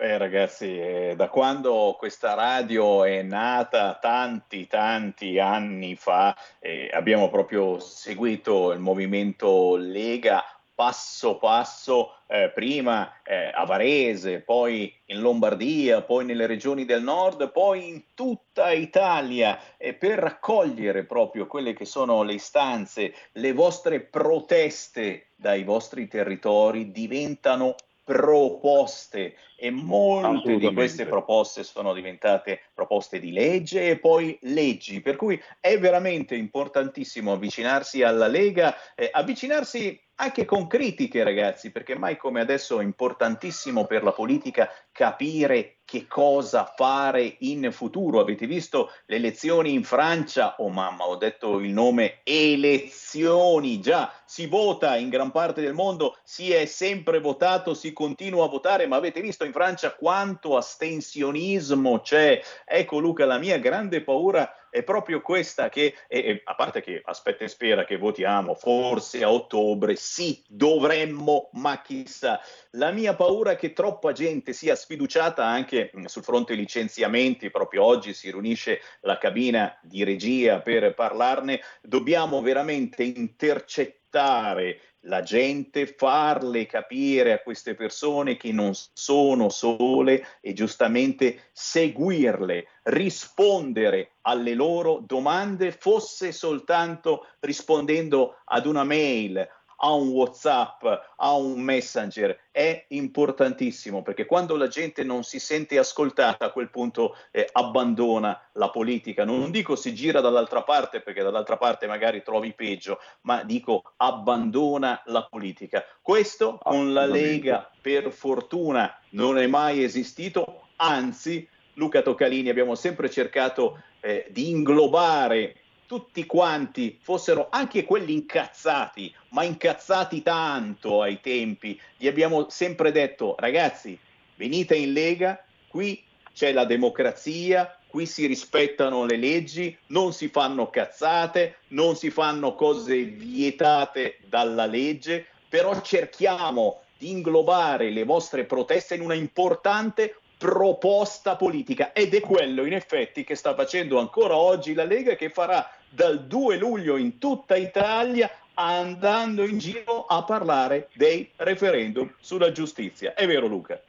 [0.00, 7.28] Beh, ragazzi, eh, da quando questa radio è nata tanti, tanti anni fa, eh, abbiamo
[7.28, 16.00] proprio seguito il movimento Lega passo passo, eh, prima eh, a Varese, poi in Lombardia,
[16.02, 22.22] poi nelle regioni del nord, poi in tutta Italia, per raccogliere proprio quelle che sono
[22.22, 27.74] le istanze, le vostre proteste dai vostri territori diventano
[28.08, 35.16] proposte e molte di queste proposte sono diventate proposte di legge e poi leggi, per
[35.16, 42.16] cui è veramente importantissimo avvicinarsi alla Lega, eh, avvicinarsi anche con critiche ragazzi, perché mai
[42.16, 48.20] come adesso è importantissimo per la politica capire che cosa fare in futuro.
[48.20, 50.56] Avete visto le elezioni in Francia?
[50.58, 56.18] Oh mamma, ho detto il nome elezioni, già si vota in gran parte del mondo,
[56.24, 62.00] si è sempre votato, si continua a votare, ma avete visto in Francia quanto astensionismo
[62.00, 62.40] c'è?
[62.64, 67.00] Ecco Luca, la mia grande paura è proprio questa che, e, e, a parte che
[67.04, 72.40] aspetta e spera che votiamo, forse a ottobre, sì, dovremmo, ma chissà.
[72.72, 77.84] La mia paura è che troppa gente sia sfiduciata anche mm, sul fronte licenziamenti, proprio
[77.84, 86.66] oggi si riunisce la cabina di regia per parlarne, dobbiamo veramente intercettare la gente, farle
[86.66, 95.72] capire a queste persone che non sono sole e giustamente seguirle, rispondere alle loro domande,
[95.72, 99.46] fosse soltanto rispondendo ad una mail,
[99.80, 100.84] a un WhatsApp,
[101.16, 106.70] a un Messenger, è importantissimo perché quando la gente non si sente ascoltata a quel
[106.70, 109.24] punto eh, abbandona la politica.
[109.24, 115.00] Non dico si gira dall'altra parte perché dall'altra parte magari trovi peggio, ma dico abbandona
[115.06, 115.84] la politica.
[116.02, 123.08] Questo con la Lega per fortuna non è mai esistito, anzi Luca Toccalini abbiamo sempre
[123.08, 125.57] cercato eh, di inglobare
[125.88, 133.34] tutti quanti fossero anche quelli incazzati, ma incazzati tanto ai tempi, gli abbiamo sempre detto
[133.38, 133.98] ragazzi,
[134.36, 136.04] venite in Lega, qui
[136.34, 142.54] c'è la democrazia, qui si rispettano le leggi, non si fanno cazzate, non si fanno
[142.54, 151.36] cose vietate dalla legge, però cerchiamo di inglobare le vostre proteste in una importante proposta
[151.36, 151.92] politica.
[151.92, 156.26] Ed è quello in effetti che sta facendo ancora oggi la Lega che farà dal
[156.26, 163.14] 2 luglio in tutta Italia andando in giro a parlare dei referendum sulla giustizia.
[163.14, 163.80] È vero Luca?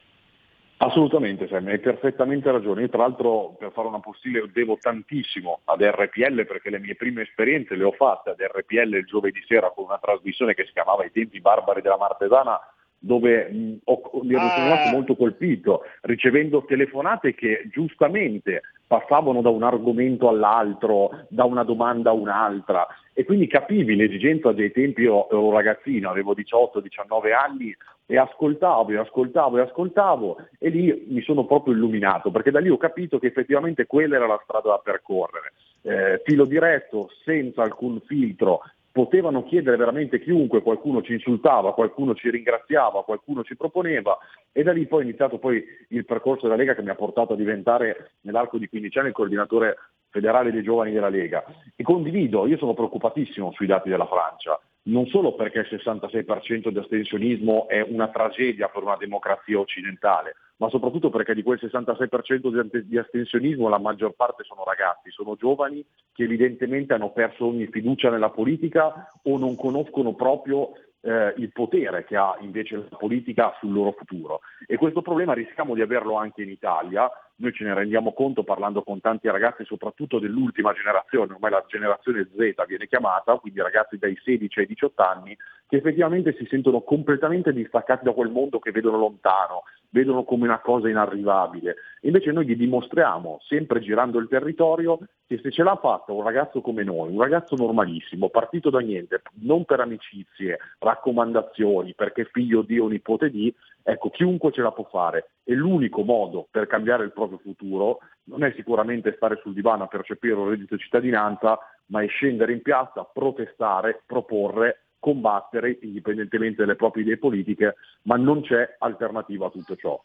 [0.81, 2.83] Assolutamente Sam, hai perfettamente ragione.
[2.83, 7.23] Io tra l'altro per fare una postile devo tantissimo ad RPL perché le mie prime
[7.23, 11.03] esperienze le ho fatte ad RPL il giovedì sera con una trasmissione che si chiamava
[11.03, 12.57] I tempi barbari della Martesana
[12.99, 14.91] dove mh, ho, mi ero ah.
[14.91, 22.13] molto colpito, ricevendo telefonate che giustamente passavano da un argomento all'altro, da una domanda a
[22.13, 28.17] un'altra e quindi capivi l'esigenza dei tempi, io ero un ragazzino, avevo 18-19 anni e
[28.17, 32.77] ascoltavo e ascoltavo e ascoltavo e lì mi sono proprio illuminato perché da lì ho
[32.77, 35.53] capito che effettivamente quella era la strada da percorrere.
[35.81, 42.29] Eh, filo diretto, senza alcun filtro, potevano chiedere veramente chiunque, qualcuno ci insultava, qualcuno ci
[42.29, 44.17] ringraziava, qualcuno ci proponeva
[44.51, 47.33] e da lì poi è iniziato poi il percorso della Lega che mi ha portato
[47.33, 49.77] a diventare nell'arco di 15 anni il coordinatore
[50.09, 51.43] federale dei giovani della Lega.
[51.75, 56.79] E condivido, io sono preoccupatissimo sui dati della Francia, non solo perché il 66% di
[56.79, 62.97] astensionismo è una tragedia per una democrazia occidentale, ma soprattutto perché di quel 66% di
[62.97, 65.83] astensionismo la maggior parte sono ragazzi, sono giovani
[66.13, 70.71] che evidentemente hanno perso ogni fiducia nella politica o non conoscono proprio
[71.01, 74.41] eh, il potere che ha invece la politica sul loro futuro.
[74.67, 77.09] E questo problema rischiamo di averlo anche in Italia,
[77.39, 82.27] noi ce ne rendiamo conto parlando con tanti ragazzi, soprattutto dell'ultima generazione, ormai la generazione
[82.35, 85.37] Z viene chiamata, quindi ragazzi dai 16 ai 18 anni,
[85.67, 90.59] che effettivamente si sentono completamente distaccati da quel mondo che vedono lontano, vedono come una
[90.59, 91.75] cosa inarrivabile.
[92.01, 94.97] Invece noi gli dimostriamo, sempre girando il territorio,
[95.27, 99.21] che se ce l'ha fatta un ragazzo come noi, un ragazzo normalissimo, partito da niente,
[99.41, 103.53] non per amicizie, raccomandazioni, perché figlio di o nipote di,
[103.83, 105.29] ecco, chiunque ce la può fare.
[105.43, 109.87] E l'unico modo per cambiare il proprio futuro non è sicuramente stare sul divano a
[109.87, 116.75] percepire un reddito di cittadinanza, ma è scendere in piazza, protestare, proporre, combattere indipendentemente dalle
[116.75, 120.01] proprie idee politiche, ma non c'è alternativa a tutto ciò.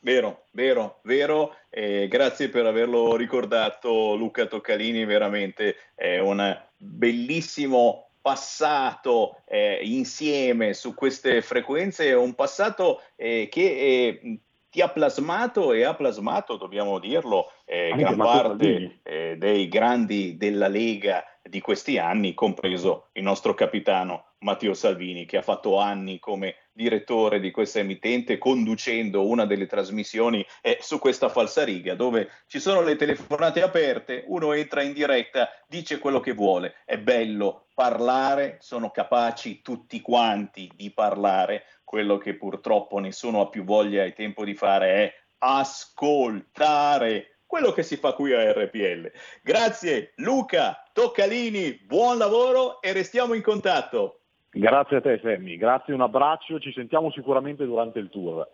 [0.00, 1.54] Vero, vero, vero.
[1.70, 10.94] Eh, grazie per averlo ricordato Luca Toccalini, veramente è un bellissimo passato eh, insieme su
[10.94, 14.38] queste frequenze, un passato eh, che eh,
[14.72, 20.66] ti ha plasmato e ha plasmato, dobbiamo dirlo, eh, gran parte eh, dei grandi della
[20.66, 26.56] Lega di questi anni, compreso il nostro capitano Matteo Salvini, che ha fatto anni come
[26.72, 32.80] direttore di questa emittente, conducendo una delle trasmissioni eh, su questa falsariga, dove ci sono
[32.80, 36.76] le telefonate aperte, uno entra in diretta, dice quello che vuole.
[36.86, 43.64] È bello parlare, sono capaci tutti quanti di parlare, quello che purtroppo nessuno ha più
[43.64, 49.12] voglia e tempo di fare è ascoltare quello che si fa qui a RPL.
[49.42, 54.20] Grazie Luca Toccalini, buon lavoro e restiamo in contatto.
[54.48, 58.48] Grazie a te Sammy, grazie, un abbraccio, ci sentiamo sicuramente durante il tour.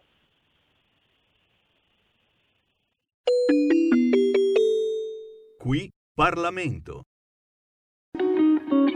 [5.59, 7.08] Qui Parlamento.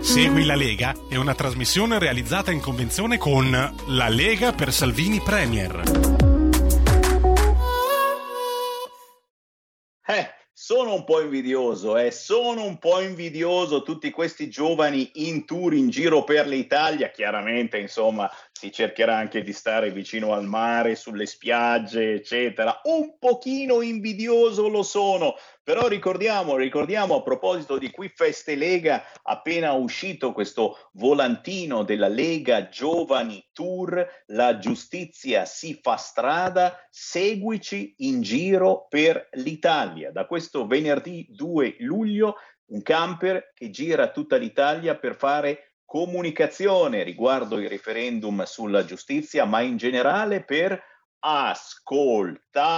[0.01, 3.51] Segui la Lega è una trasmissione realizzata in convenzione con
[3.89, 5.83] La Lega per Salvini Premier.
[10.07, 15.75] Eh, sono un po' invidioso, eh, sono un po' invidioso tutti questi giovani in tour
[15.75, 17.11] in giro per l'Italia.
[17.11, 18.31] Chiaramente, insomma,
[18.63, 22.81] si cercherà anche di stare vicino al mare, sulle spiagge, eccetera.
[22.85, 25.35] Un pochino invidioso lo sono,
[25.65, 32.69] però ricordiamo, ricordiamo a proposito di qui Feste Lega, appena uscito questo volantino della Lega
[32.69, 40.13] Giovani Tour, la giustizia si fa strada, seguici in giro per l'Italia.
[40.13, 42.37] Da questo venerdì 2 luglio
[42.67, 49.61] un camper che gira tutta l'Italia per fare comunicazione riguardo il referendum sulla giustizia, ma
[49.61, 50.83] in generale per
[51.19, 52.69] ascoltare.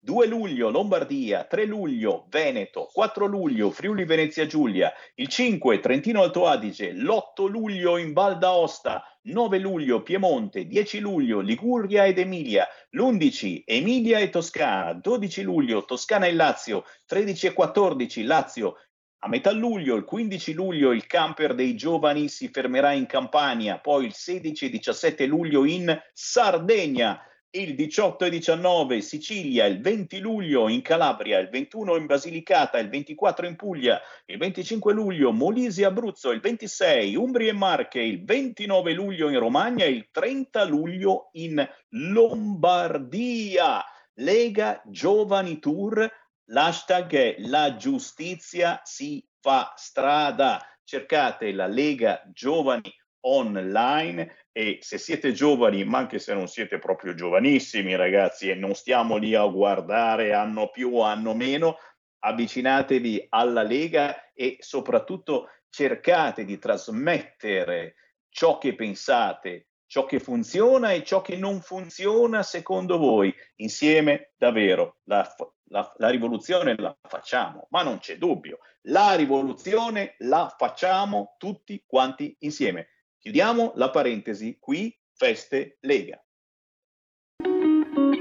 [0.00, 6.48] 2 luglio Lombardia, 3 luglio Veneto, 4 luglio Friuli Venezia Giulia, il 5 Trentino Alto
[6.48, 13.62] Adige, l'8 luglio in Val d'Aosta, 9 luglio Piemonte, 10 luglio Liguria ed Emilia, l'11
[13.64, 18.78] Emilia e Toscana, 12 luglio Toscana e Lazio, 13 e 14 Lazio,
[19.22, 24.06] a metà luglio, il 15 luglio, il camper dei giovani si fermerà in Campania, poi
[24.06, 30.68] il 16 e 17 luglio in Sardegna, il 18 e 19 Sicilia, il 20 luglio
[30.68, 35.84] in Calabria, il 21 in Basilicata, il 24 in Puglia, il 25 luglio Molise e
[35.84, 41.28] Abruzzo, il 26 Umbria e Marche, il 29 luglio in Romagna e il 30 luglio
[41.32, 43.84] in Lombardia.
[44.14, 46.08] Lega Giovani Tour
[46.52, 50.60] L'hashtag è la giustizia si fa strada.
[50.82, 57.14] Cercate la Lega Giovani online e se siete giovani, ma anche se non siete proprio
[57.14, 61.76] giovanissimi ragazzi e non stiamo lì a guardare anno più o anno meno,
[62.18, 67.94] avvicinatevi alla Lega e soprattutto cercate di trasmettere
[68.28, 73.32] ciò che pensate, ciò che funziona e ciò che non funziona secondo voi.
[73.56, 75.24] Insieme davvero la,
[75.70, 82.36] la, la, rivoluzione la facciamo, ma non c'è dubbio, la rivoluzione la facciamo tutti quanti
[82.40, 82.88] insieme.
[83.18, 86.22] Chiudiamo la parentesi qui, Feste Lega.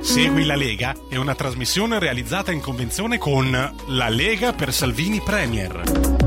[0.02, 6.19] Segui la Lega è una trasmissione realizzata in convenzione con La Lega per Salvini Premier.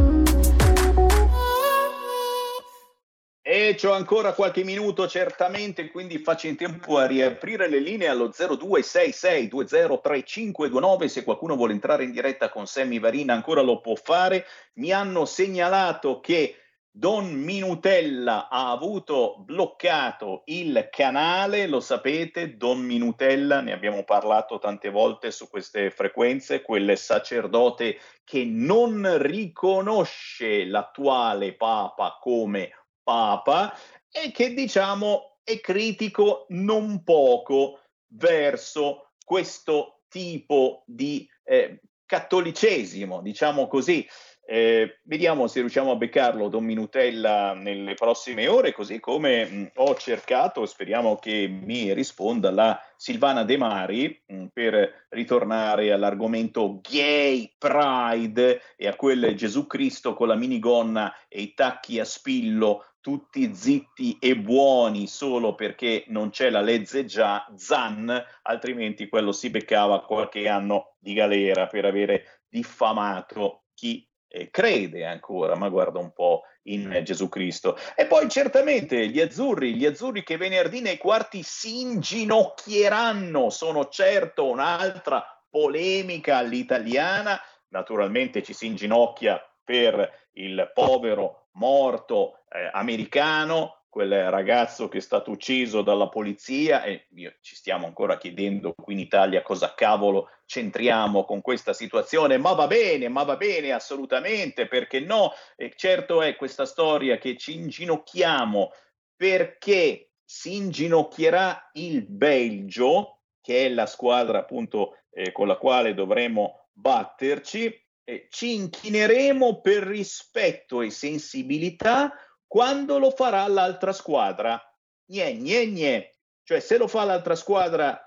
[3.72, 8.28] E c'ho ancora qualche minuto certamente, quindi faccio in tempo a riaprire le linee allo
[8.28, 14.44] 0266203529 se qualcuno vuole entrare in diretta con Sammy Varina ancora lo può fare.
[14.74, 16.56] Mi hanno segnalato che
[16.90, 24.90] Don Minutella ha avuto bloccato il canale, lo sapete, Don Minutella, ne abbiamo parlato tante
[24.90, 32.72] volte su queste frequenze, quel sacerdote che non riconosce l'attuale Papa come
[33.02, 33.76] Papa
[34.10, 37.80] e che diciamo è critico non poco
[38.14, 44.06] verso questo tipo di eh, cattolicesimo, diciamo così.
[44.44, 49.94] Eh, vediamo se riusciamo a beccarlo Don Minutella nelle prossime ore, così come mh, ho
[49.94, 58.60] cercato, speriamo che mi risponda la Silvana De Mari mh, per ritornare all'argomento gay pride
[58.76, 64.16] e a quel Gesù Cristo con la minigonna e i tacchi a spillo tutti zitti
[64.20, 70.48] e buoni solo perché non c'è la legge già Zan, altrimenti quello si beccava qualche
[70.48, 77.00] anno di galera per avere diffamato chi eh, crede ancora, ma guarda un po' in
[77.02, 77.76] Gesù Cristo.
[77.96, 84.48] E poi certamente gli azzurri, gli azzurri che venerdì nei quarti si inginocchieranno, sono certo
[84.48, 87.38] un'altra polemica all'italiana,
[87.70, 95.32] naturalmente ci si inginocchia per il povero morto eh, americano, quel ragazzo che è stato
[95.32, 97.08] ucciso dalla polizia e
[97.42, 102.66] ci stiamo ancora chiedendo qui in Italia cosa cavolo centriamo con questa situazione, ma va
[102.66, 105.32] bene, ma va bene assolutamente, perché no?
[105.56, 108.72] E certo è questa storia che ci inginocchiamo
[109.14, 116.68] perché si inginocchierà il Belgio, che è la squadra appunto eh, con la quale dovremo
[116.72, 122.12] batterci, eh, ci inchineremo per rispetto e sensibilità
[122.46, 124.60] quando lo farà l'altra squadra.
[125.04, 126.10] Gne, gne, gne.
[126.44, 127.98] Cioè, se lo fa l'altra squadra,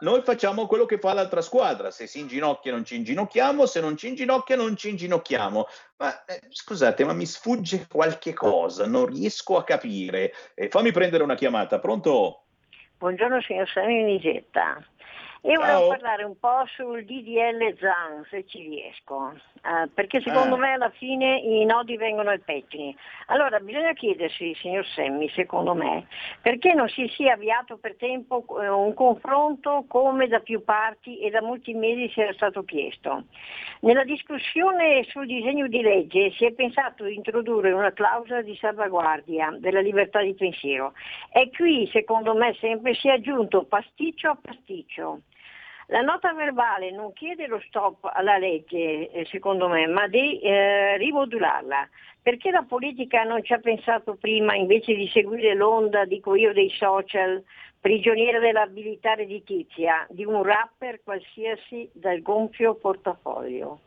[0.00, 1.90] noi facciamo quello che fa l'altra squadra.
[1.90, 3.64] Se si inginocchia, non ci inginocchiamo.
[3.66, 5.66] Se non ci inginocchia, non ci inginocchiamo.
[5.96, 8.86] Ma eh, scusate, ma mi sfugge qualche cosa.
[8.86, 10.32] Non riesco a capire.
[10.54, 11.78] Eh, fammi prendere una chiamata.
[11.78, 12.44] Pronto?
[12.98, 14.84] Buongiorno, signor Sani Nigetta.
[15.46, 20.58] Io volevo parlare un po' sul DDL ZAN, se ci riesco, eh, perché secondo ah.
[20.58, 22.96] me alla fine i nodi vengono ai pettini.
[23.26, 26.06] Allora bisogna chiedersi, signor Semmi, secondo me,
[26.40, 31.28] perché non si sia avviato per tempo eh, un confronto come da più parti e
[31.28, 33.24] da molti mesi si era stato chiesto.
[33.80, 39.54] Nella discussione sul disegno di legge si è pensato di introdurre una clausola di salvaguardia
[39.58, 40.94] della libertà di pensiero
[41.30, 45.20] e qui, secondo me, sempre si è aggiunto pasticcio a pasticcio.
[45.88, 50.96] La nota verbale non chiede lo stop alla legge, eh, secondo me, ma di eh,
[50.96, 51.88] rimodularla.
[52.22, 56.70] Perché la politica non ci ha pensato prima invece di seguire l'onda, dico io, dei
[56.70, 57.42] social,
[57.78, 63.80] prigioniera dell'abilità redditizia, di un rapper qualsiasi dal gonfio portafoglio?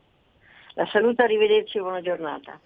[0.76, 2.60] La saluto, arrivederci e buona giornata.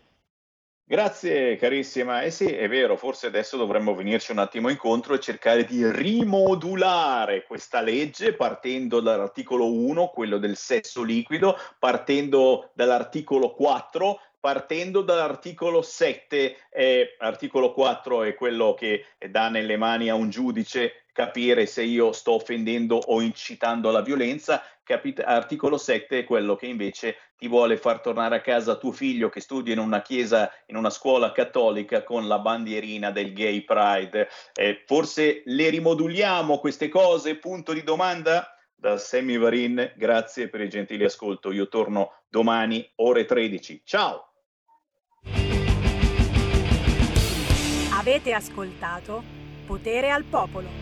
[0.92, 2.22] Grazie carissima.
[2.22, 7.46] Eh sì, è vero, forse adesso dovremmo venirci un attimo incontro e cercare di rimodulare
[7.46, 16.58] questa legge partendo dall'articolo 1, quello del sesso liquido, partendo dall'articolo 4, partendo dall'articolo 7.
[16.70, 22.12] Eh, articolo 4 è quello che dà nelle mani a un giudice capire se io
[22.12, 24.62] sto offendendo o incitando alla violenza.
[24.92, 29.30] Capit- articolo 7 è quello che invece ti vuole far tornare a casa tuo figlio
[29.30, 34.28] che studia in una chiesa, in una scuola cattolica con la bandierina del gay pride.
[34.54, 37.38] Eh, forse le rimoduliamo queste cose?
[37.38, 38.54] Punto di domanda?
[38.76, 41.54] Da Sammy Varin, grazie per il gentile ascolto.
[41.54, 43.84] Io torno domani ore 13.
[43.86, 44.34] Ciao!
[47.94, 49.24] Avete ascoltato
[49.66, 50.81] Potere al Popolo.